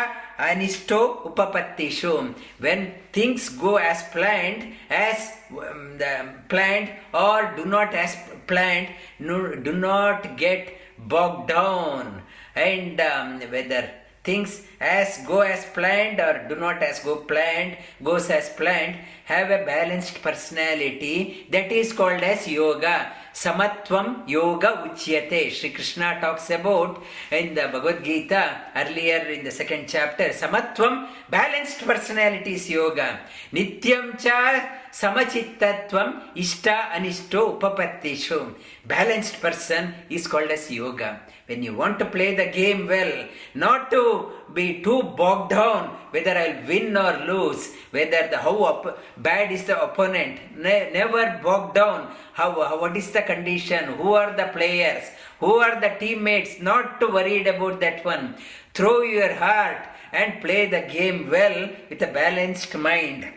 [0.50, 2.34] anishto upapattishu.
[2.60, 6.14] When things go as planned as um, the
[6.50, 8.16] planned or do not as
[8.48, 8.90] planned
[9.20, 12.22] do not get bogged down.
[12.56, 13.90] And um, whether
[14.24, 18.96] things as go as planned or do not as go planned goes as planned
[19.26, 25.52] have a balanced personality that is called as yoga Samatvam Yoga Uchyate.
[25.52, 27.02] Sri Krishna talks about
[27.32, 30.30] in the Bhagavad Gita earlier in the second chapter.
[30.30, 33.22] Samatvam, balanced personalities yoga.
[33.54, 38.54] Nityam cha samachittatvam ishta anishto upapattishu.
[38.86, 41.22] Balanced person is called as yoga.
[41.52, 46.32] When you want to play the game well, not to be too bogged down whether
[46.44, 50.40] I'll win or lose, whether the how op- bad is the opponent.
[50.58, 52.16] Ne- never bogged down.
[52.40, 53.84] How, how what is the condition?
[54.00, 55.04] Who are the players?
[55.42, 56.62] Who are the teammates?
[56.62, 58.36] Not to worried about that one.
[58.74, 63.28] Throw your heart and play the game well with a balanced mind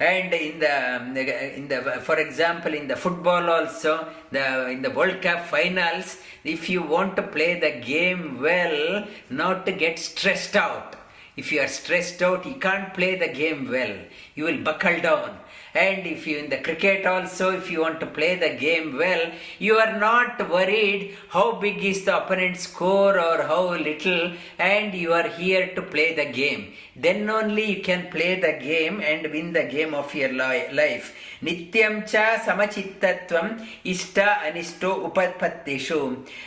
[0.00, 4.90] and in the um, in the for example in the football also the in the
[4.90, 10.56] world cup finals if you want to play the game well not to get stressed
[10.56, 10.96] out.
[11.36, 13.96] If you are stressed out you can't play the game well.
[14.34, 15.39] You will buckle down
[15.74, 19.30] and if you in the cricket also if you want to play the game well
[19.58, 25.12] you are not worried how big is the opponent's score or how little and you
[25.12, 26.72] are here to play the game.
[26.96, 31.14] Then only you can play the game and win the game of your life.
[31.42, 36.00] Nityam cha samachittatvam ishta anishto upapattishu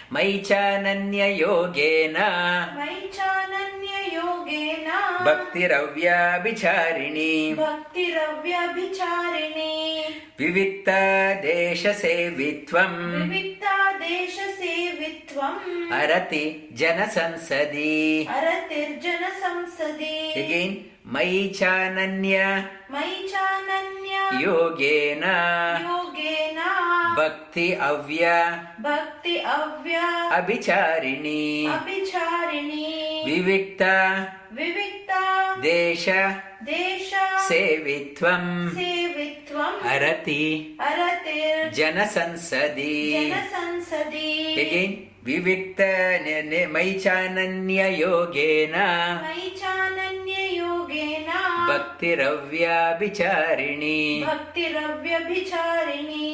[0.10, 2.30] mai chananya yogena.
[2.78, 3.73] मयि
[4.54, 10.04] चानन्ययोगेन भक्तिरव्याभिचारिणी। भक्तिरव्यभिचारिणी।
[10.40, 10.90] विविक्त
[11.42, 25.24] देशसेवित्वम् विविक्तादेशसेवित्वम्। अरति जनसंसदि अरतिर्जनसंसदि। Again, मयि चानन्य मयि चानन्य योगेन।
[25.88, 26.56] योगेन।
[27.18, 28.26] भक्ति अव्य।
[28.82, 29.96] भक्ति अव्य।
[30.32, 33.82] अभिचारिणी। अभिचारिणी। विविक्त।
[34.54, 36.10] विविक्ता। देश।
[36.64, 37.12] देश।
[37.48, 45.82] सेवित्वम्। सेवित्वम्। अरति। अरतिर् जनसंसदि। जनसंसदि। Again, विविक्त
[46.26, 48.72] ने- ने- मयि चानन्य योगेन।
[49.28, 49.50] मयि
[50.93, 51.29] चानन्ययोगेन
[51.69, 56.27] भक्तिरव्याभिचारिणी भक्तिरव्यभिचारिणी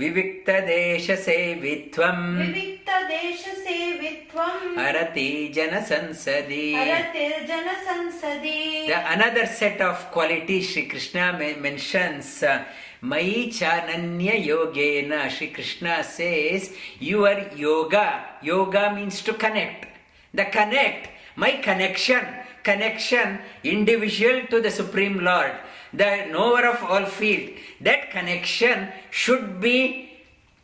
[0.00, 12.42] विविक्तदेशसेवित्वम् विविक्तदेशसेवित्वम् अरति जनसंसदि अरतिर्जनसंसदि The another set of qualities Sri Krishna men- mentions.
[12.42, 12.58] uh,
[13.02, 15.30] Mai chananya yogena.
[15.30, 18.24] Sri Krishna says, Your yoga.
[18.42, 19.86] Yoga means to connect.
[20.34, 22.24] The connect, my connection,
[22.63, 25.53] connection, individual to the Supreme Lord,
[25.93, 27.51] the knower of all field.
[27.81, 30.11] That connection should be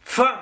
[0.02, 0.40] firm.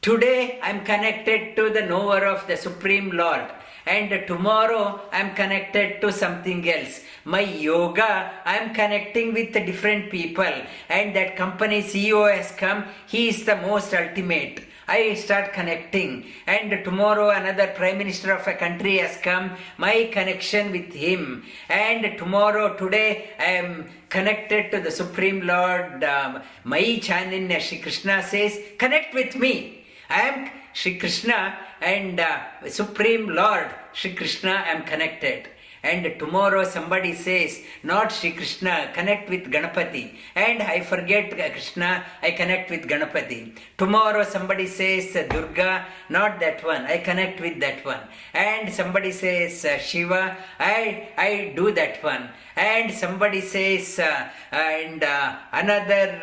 [0.00, 3.44] Today I am connected to the knower of the Supreme Lord,
[3.86, 7.00] and tomorrow I am connected to something else.
[7.24, 10.52] My yoga, I am connecting with different people,
[10.88, 14.64] and that company CEO has come, he is the most ultimate.
[14.92, 20.70] I start connecting, and tomorrow another prime minister of a country has come, my connection
[20.70, 27.58] with him, and tomorrow, today, I am connected to the Supreme Lord, um, Mai Chananya.
[27.58, 29.86] Shri Krishna says, Connect with me.
[30.10, 35.48] I am Shri Krishna and uh, Supreme Lord Shri Krishna I am connected.
[35.82, 40.14] And tomorrow somebody says, not Shri Krishna, connect with Ganapati.
[40.36, 43.56] And I forget uh, Krishna, I connect with Ganapati.
[43.76, 47.98] Tomorrow somebody says uh, Durga, not that one, I connect with that one.
[48.32, 52.28] And somebody says uh, Shiva, I, I do that one.
[52.54, 56.20] And somebody says, uh, and uh, another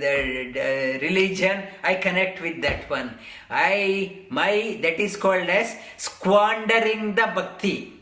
[0.00, 3.18] the, uh, religion, I connect with that one.
[3.50, 7.99] I, my, that is called as squandering the bhakti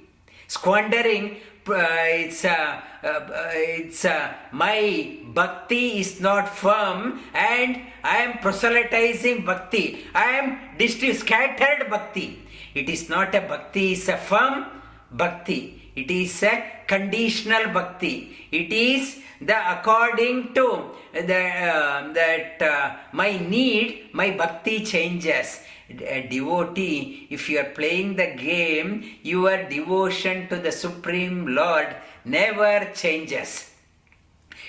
[0.49, 1.37] squandering
[1.71, 1.87] uh,
[2.25, 3.21] it's uh, uh,
[3.53, 10.05] it's uh, my bhakti is not firm and i am proselytizing bhakti.
[10.15, 12.39] I am distri- scattered bhakti.
[12.75, 14.65] It is not a bhakti it's a firm
[15.13, 15.93] bhakti.
[15.95, 18.49] It is a conditional bhakti.
[18.51, 21.45] It is the according to the
[21.75, 25.61] uh, that my need my bhakti changes
[25.91, 32.91] a devotee, if you are playing the game, your devotion to the Supreme Lord never
[32.95, 33.71] changes.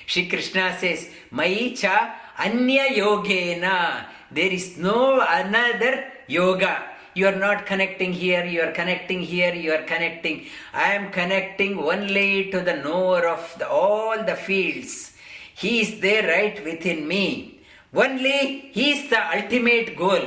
[0.05, 4.05] Shri Krishna says, Mai cha anya yogena.
[4.31, 6.83] There is no another yoga.
[7.15, 10.45] You are not connecting here, you are connecting here, you are connecting.
[10.73, 15.13] I am connecting only to the knower of the, all the fields.
[15.53, 17.59] He is there right within me.
[17.93, 20.21] Only He is the ultimate goal.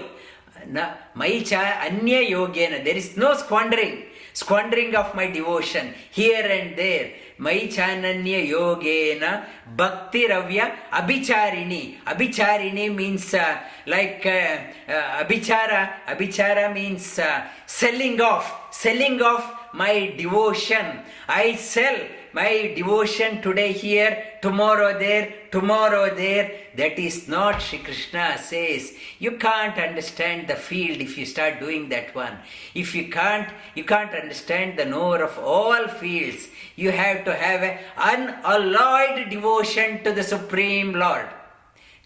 [0.69, 2.85] Na, Maicha Anya Yogena.
[2.85, 4.05] There is no squandering.
[4.33, 9.31] squandering of my devotion here and there my chananya yogena
[9.77, 11.83] bhakti ravya abhicharini
[12.13, 14.59] abhicharini means uh, like uh,
[14.89, 15.81] uh, abhichara
[16.13, 18.47] abhichara means uh, selling off
[18.85, 19.45] selling off
[19.75, 21.99] my devotion i sell
[22.33, 28.95] my devotion today here tomorrow there tomorrow there that is not Shri Krishna says.
[29.19, 32.39] You can't understand the field if you start doing that one.
[32.75, 36.49] If you can't you can't understand the knower of all fields.
[36.77, 41.29] You have to have an unalloyed devotion to the supreme lord.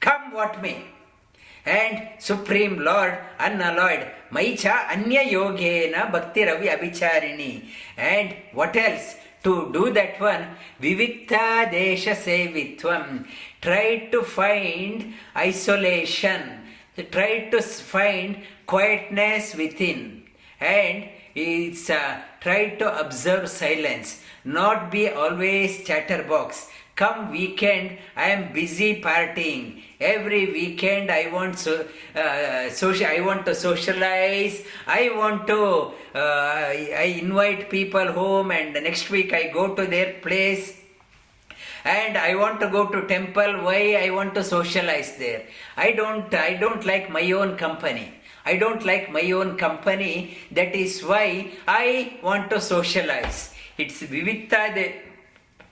[0.01, 0.83] Come what may.
[1.65, 4.11] And supreme lord unalloyed.
[4.33, 7.69] Maicha anya yogena bhakti ravi abhicharini.
[7.97, 9.15] And what else
[9.47, 10.45] to do that one
[10.83, 13.27] vivikta desha sevitvam.
[13.63, 16.43] Try to find isolation.
[17.13, 20.25] Try to find quietness within.
[20.61, 24.23] And it's uh, try to observe silence.
[24.45, 26.69] Not be always chatterbox.
[26.97, 33.47] Come weekend i am busy partying every weekend i want so uh, social i want
[33.47, 34.63] to socialize.
[34.87, 36.69] I want to uh,
[37.05, 40.75] i invite people home and next week i go to their place.
[41.85, 43.63] And i want to go to temple.
[43.63, 45.45] Why i want to socialize there?
[45.77, 48.13] I don't i don't like my own company.
[48.45, 50.39] I don't like my own company.
[50.51, 53.55] That is why i want to socialize.
[53.79, 55.07] It's vivikta de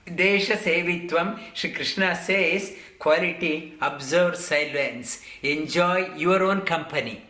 [0.06, 7.22] Desha Sevitvam, Shri Krishna says, quality, observe silence, enjoy your own company.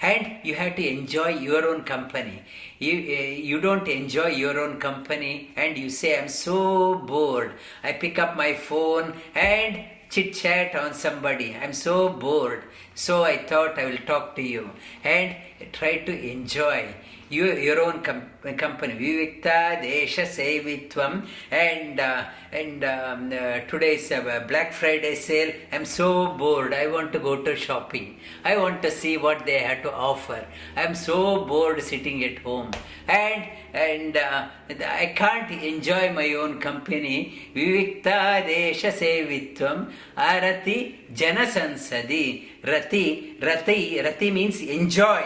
[0.00, 2.42] And you have to enjoy your own company.
[2.80, 7.52] You, uh, you don't enjoy your own company and you say, I'm so bored.
[7.84, 11.54] I pick up my phone and chit chat on somebody.
[11.54, 12.64] I'm so bored.
[12.94, 14.70] So I thought I will talk to you
[15.04, 15.36] and
[15.72, 16.94] try to enjoy
[17.32, 18.94] your, your own com- company.
[18.94, 25.54] Vivikta Desha Sevitvam and uh, and um, uh, today's uh, Black Friday sale.
[25.72, 26.74] I'm so bored.
[26.74, 28.20] I want to go to shopping.
[28.44, 30.44] I want to see what they have to offer.
[30.76, 32.70] I'm so bored sitting at home
[33.08, 37.50] and and uh, I can't enjoy my own company.
[37.54, 45.24] Vivikta Desha Sevitvam Arati Jana Sansadi Rati Rati Rati means enjoy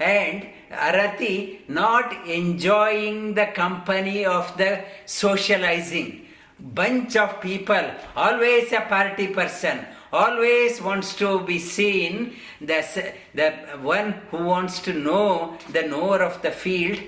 [0.00, 6.26] and Arati not enjoying the company of the socializing.
[6.58, 12.36] Bunch of people, always a party person, always wants to be seen.
[12.60, 13.50] The, the
[13.80, 16.98] one who wants to know the knower of the field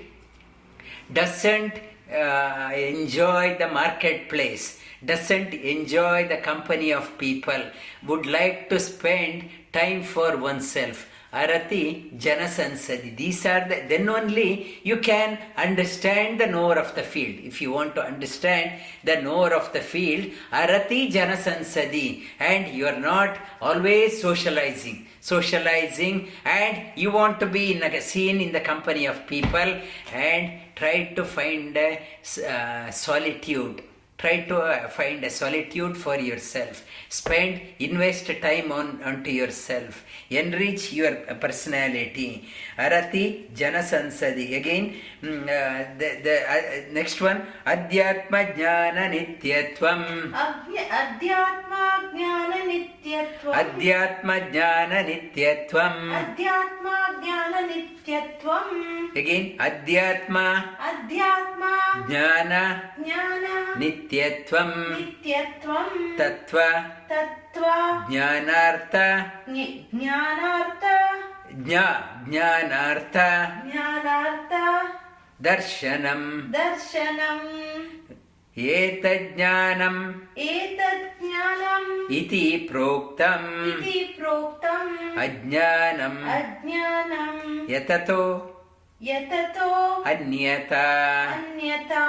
[1.11, 1.73] doesn't
[2.11, 7.61] uh, enjoy the marketplace, doesn't enjoy the company of people,
[8.05, 11.07] would like to spend time for oneself.
[11.35, 13.17] Arati Janasansadi.
[13.17, 17.43] These are the, then only you can understand the knower of the field.
[17.43, 22.99] If you want to understand the knower of the field, Arati Janasansadi, and you are
[22.99, 25.07] not always socializing.
[25.19, 29.81] Socializing, and you want to be in a scene in the company of people
[30.13, 33.83] and try to find uh, solitude
[34.25, 36.83] try to uh, find a solitude for yourself.
[37.09, 40.03] Spend invest time on onto yourself.
[40.31, 41.13] Enrich your
[41.45, 43.24] personality arati
[43.60, 44.84] janasansadi again
[45.22, 50.00] mm, uh, the, the uh, next one adhyatma jnana nityatvam
[50.44, 51.82] अज्ञ- अध्यात्मा
[52.14, 58.74] ज्ञान नित्यत्वम् adhyatma jnana nityatvam अध्यात्मा ज्ञान नित्यत्वम्
[59.20, 60.46] again adhyatma
[60.90, 61.72] अध्यात्मा
[62.10, 62.62] jnana
[63.04, 63.44] ज्ञान
[63.82, 66.68] nityatvam नित्यत्वम् tattva
[67.10, 67.64] तत्त्व
[68.10, 68.94] ज्ञानार्थ
[69.54, 70.84] ज्ञ- ज्ञानार्थ
[71.53, 73.13] ज्ञा ज्ञानार्थ
[73.71, 74.53] ज्ञानार्थ
[75.41, 77.49] दर्शनम्। दर्शनम्।
[78.57, 88.51] एतज्ज्ञानम् एतत् ज्ञानम् इति प्रोक्तम्। इति प्रोक्तम्। अज्ञानम्। अज्ञानम्। यततो
[89.01, 89.69] यततो
[90.01, 90.85] अन्यथा
[91.33, 92.03] अन्यथा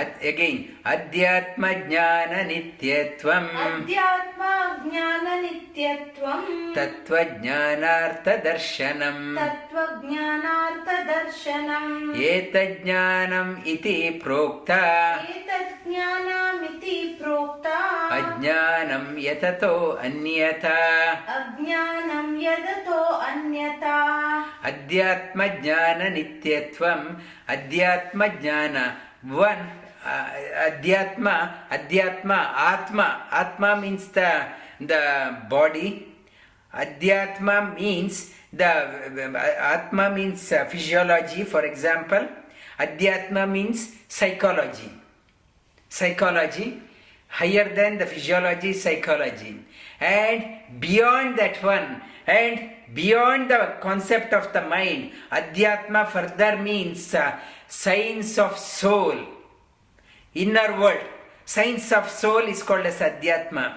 [0.00, 4.52] अगेन् अध्यात्मज्ञाननित्यत्वम्। अध्यात्मा
[4.90, 9.24] ज्ञाननित्यत्वम् तत्त्वज्ञानार्थदर्शनम्
[9.75, 11.93] तत्त्वज्ञानार्थदर्शनम्
[12.31, 14.81] एतज्ज्ञानम् इति प्रोक्ता
[15.35, 17.77] एतत् ज्ञानमिति प्रोक्ता
[18.17, 19.71] अज्ञानं यततो
[20.07, 20.75] अन्यथा
[21.37, 22.99] अज्ञानं यदतो
[23.29, 23.95] अन्यथा
[24.71, 27.07] अध्यात्मज्ञाननित्यत्वम्
[27.55, 28.77] अध्यात्मज्ञान
[29.23, 29.61] one
[30.03, 30.27] uh,
[30.67, 31.35] adhyatma
[31.69, 32.37] adhyatma
[32.73, 34.29] atma atma means the
[34.91, 35.01] the
[35.49, 36.07] body
[36.73, 42.26] adhyatma means the atma means uh, physiology for example
[42.78, 44.92] Adhyatma means psychology.
[45.88, 46.82] Psychology,
[47.28, 49.64] higher than the physiology, psychology.
[50.00, 57.38] And beyond that one, and beyond the concept of the mind, Adhyatma further means uh,
[57.68, 59.16] science of soul,
[60.34, 61.06] inner world.
[61.46, 63.76] Science of soul is called as Adhyatma.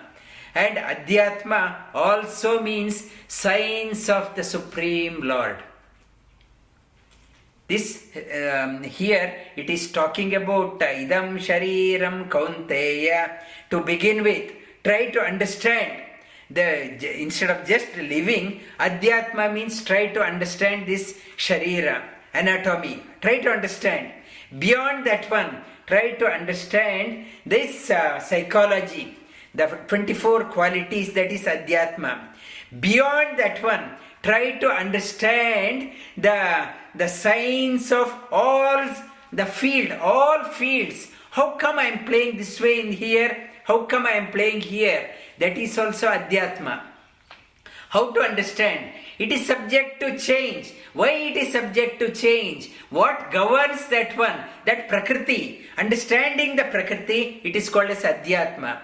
[0.55, 5.57] And Adhyatma also means science of the Supreme Lord.
[7.67, 13.41] This um, here it is talking about idam shariram kaunteya.
[13.69, 14.51] To begin with,
[14.83, 16.01] try to understand
[16.49, 18.61] the instead of just living.
[18.79, 22.01] Adhyatma means try to understand this sharira
[22.33, 23.03] anatomy.
[23.21, 24.13] Try to understand.
[24.57, 29.15] Beyond that one, try to understand this uh, psychology,
[29.53, 32.19] the 24 qualities that is Adhyatma.
[32.79, 33.91] Beyond that one,
[34.21, 38.85] try to understand the, the science of all
[39.31, 41.07] the field, all fields.
[41.31, 43.49] How come I am playing this way in here?
[43.63, 45.09] How come I am playing here?
[45.39, 46.81] That is also Adhyatma.
[47.89, 48.91] How to understand?
[49.17, 50.73] It is subject to change.
[50.93, 52.71] Why it is subject to change?
[52.89, 54.37] What governs that one?
[54.65, 55.65] That Prakriti.
[55.77, 58.79] Understanding the Prakriti, it is called as Adhyatma.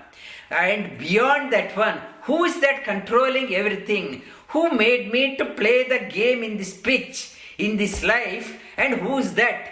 [0.50, 4.22] And beyond that one, who is that controlling everything?
[4.50, 8.60] Who made me to play the game in this pitch, in this life?
[8.78, 9.72] And who is that?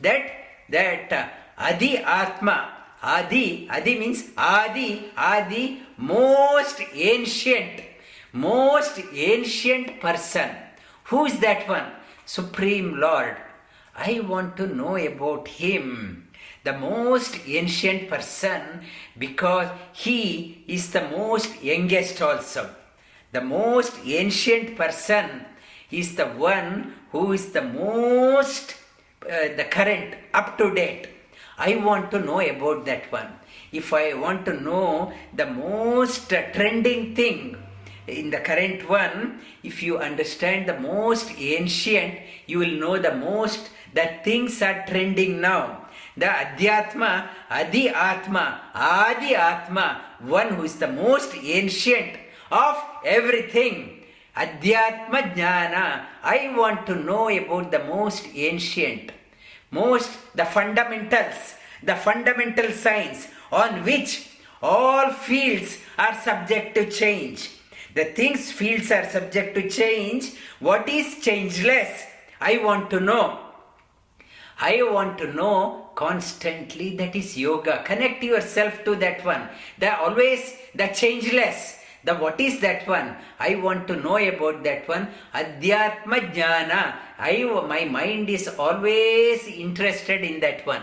[0.00, 0.30] That,
[0.70, 1.28] that uh,
[1.58, 2.70] Adi Atma.
[3.02, 7.82] Adi, Adi means Adi, Adi, most ancient
[8.34, 10.50] most ancient person.
[11.04, 11.86] Who is that one?
[12.26, 13.36] Supreme Lord.
[13.94, 16.23] I want to know about him.
[16.64, 18.82] The most ancient person
[19.18, 22.74] because he is the most youngest also.
[23.32, 25.44] The most ancient person
[25.90, 28.76] is the one who is the most
[29.24, 31.08] uh, the current up to date.
[31.58, 33.28] I want to know about that one.
[33.72, 37.56] If I want to know the most uh, trending thing,
[38.06, 43.70] in the current one, if you understand the most ancient, you will know the most
[43.94, 45.83] that things are trending now.
[46.16, 52.16] The Adhyatma, Adi Atma, Adi Atma, one who is the most ancient
[52.52, 54.04] of everything.
[54.36, 56.06] Adhyatma Jnana.
[56.22, 59.12] I want to know about the most ancient,
[59.70, 64.30] most the fundamentals, the fundamental science on which
[64.62, 67.50] all fields are subject to change.
[67.94, 70.32] The things, fields are subject to change.
[70.58, 72.04] What is changeless?
[72.40, 73.38] I want to know.
[74.60, 76.96] I want to know constantly.
[76.96, 77.82] That is yoga.
[77.84, 79.48] Connect yourself to that one.
[79.78, 81.80] The always the changeless.
[82.04, 83.16] The what is that one?
[83.40, 85.08] I want to know about that one.
[85.34, 86.96] Adhyatma jnana.
[87.18, 90.82] I my mind is always interested in that one.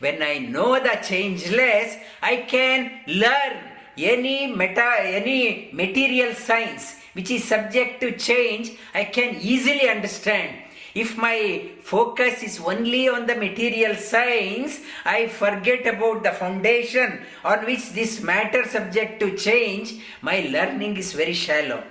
[0.00, 7.44] When I know the changeless, I can learn any meta any material science which is
[7.44, 10.56] subject to change i can easily understand
[10.94, 17.64] if my focus is only on the material science i forget about the foundation on
[17.66, 21.82] which this matter subject to change my learning is very shallow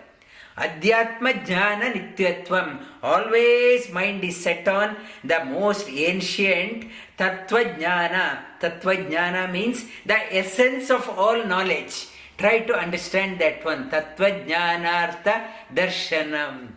[0.58, 2.80] Adhyatma Jnana Nityatvam.
[3.04, 6.86] Always mind is set on the most ancient
[7.18, 8.40] Tattva Jnana.
[8.60, 12.08] Tattva Jnana means the essence of all knowledge.
[12.40, 13.92] Try to understand that one.
[13.92, 16.70] Tattva Jnanartha Darshanam.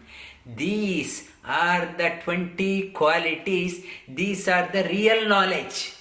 [0.45, 3.85] These are the 20 qualities.
[4.09, 5.95] These are the real knowledge.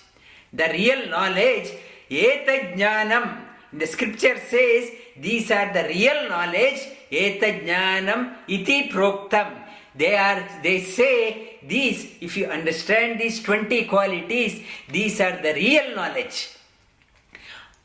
[0.51, 1.71] The real knowledge,
[2.09, 3.37] Eta
[3.71, 6.81] The scripture says these are the real knowledge
[7.11, 9.65] etajnanam iti proktam.
[9.95, 15.95] They are, they say these, if you understand these 20 qualities, these are the real
[15.95, 16.55] knowledge.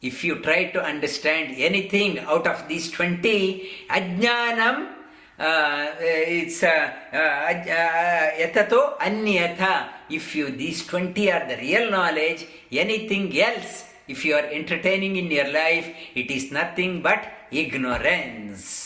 [0.03, 4.89] If you try to understand anything out of these 20, ajnanam,
[5.39, 6.61] it's
[8.39, 9.89] yatato anyatha.
[10.11, 15.31] If you, these 20 are the real knowledge, anything else, if you are entertaining in
[15.31, 18.84] your life, it is nothing but ignorance.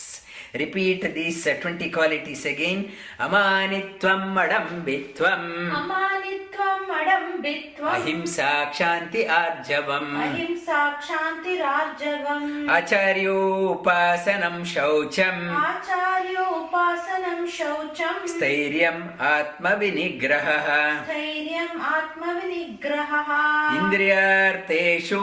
[0.53, 2.89] Repeat these uh, 20 qualities again.
[3.19, 5.69] Amanitvam adambitvam.
[5.69, 7.93] Amanitvam adambitvam.
[7.93, 10.17] Ahimsa kshanti arjavam.
[10.17, 12.65] Ahimsa kshantirarjavam.
[12.67, 15.53] Acharyopasanam shaucham.
[15.53, 18.25] Acharyopasanam shaucham.
[18.25, 21.05] Stairyam atmavinigrahah.
[21.05, 23.77] Stairyam atmavinigrahah.
[23.77, 25.21] Indriyarteshu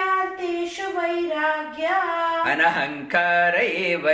[0.00, 4.04] ज्ञातेषु वैराग्यानहङ्कार एव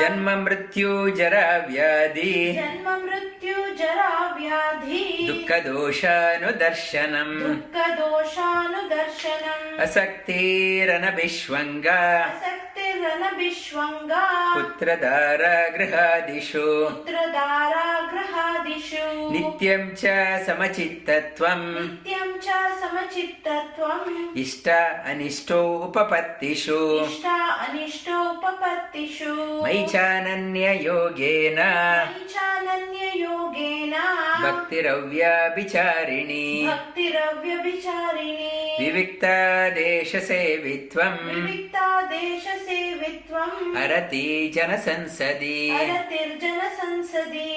[0.00, 14.22] जन्म मृत्यु जरा व्याधि। जन्म मृत्यु जरा व्याधि। दुःख दोषानुदर्शनम् दुःख दोषानुदर्शनम् असक्तिरनभिष्वङ्ग। असक्ति ధనభిష్వంగా
[14.56, 15.42] పుత్రధార
[15.74, 17.74] గృహాదిషు పుత్రధార
[18.12, 20.04] గృహాదిషు నిత్యం చ
[20.46, 22.48] సమచిత్తత్వం నిత్యం చ
[22.82, 24.00] సమచిత్తత్వం
[24.42, 24.66] ఇష్ట
[25.10, 27.26] అనిష్టో ఉపపత్తిషు ఇష్ట
[27.64, 29.32] అనిష్టో ఉపపత్తిషు
[29.64, 31.60] మయిచానన్య యోగేన
[32.08, 33.94] మయిచానన్య యోగేన
[34.44, 38.50] భక్తిరవ్యాభిచారిణి భక్తిరవ్యభిచారిణి
[38.80, 39.24] వివిక్త
[39.78, 41.78] దేశ సేవిత్వం వివిక్త
[42.14, 47.48] దేశ సేవి हरतिजन अरति जनसंसदि अरतिर्जनसंसदि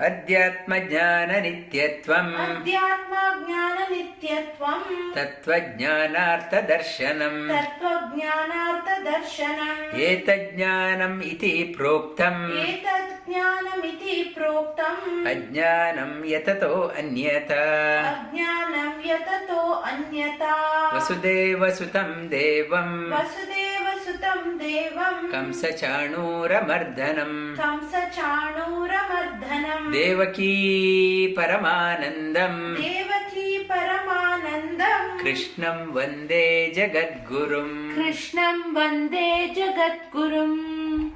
[0.00, 17.52] अध्यात्मज्ञाननित्यत्वम्। अध्यात्मज्ञाननित्यत्वम्। तत्त्वज्ञानार्थदर्शनम्। तत्त्वज्ञानार्थदर्शनम्। एतज्ज्ञानम् इति प्रोक्तम्। एतज्ज्ञानमिति प्रोक्तम्। अज्ञानम् यततो अन्यत।
[18.04, 23.77] अज्ञानम् यततो अन्यता। वसुदेवसुतम् देवम्। वसुदेव
[24.08, 41.07] वसुदेवसुतं देवम्। कंसचाणूरमर्दनम्। कंसचाणूरमर्दनम्। देवकी परमानन्दम्। देवकी परमानन्दम्। कृष्णं वन्दे जगद्गुरुम्। कृष्णं वन्दे जगद्गुरुम्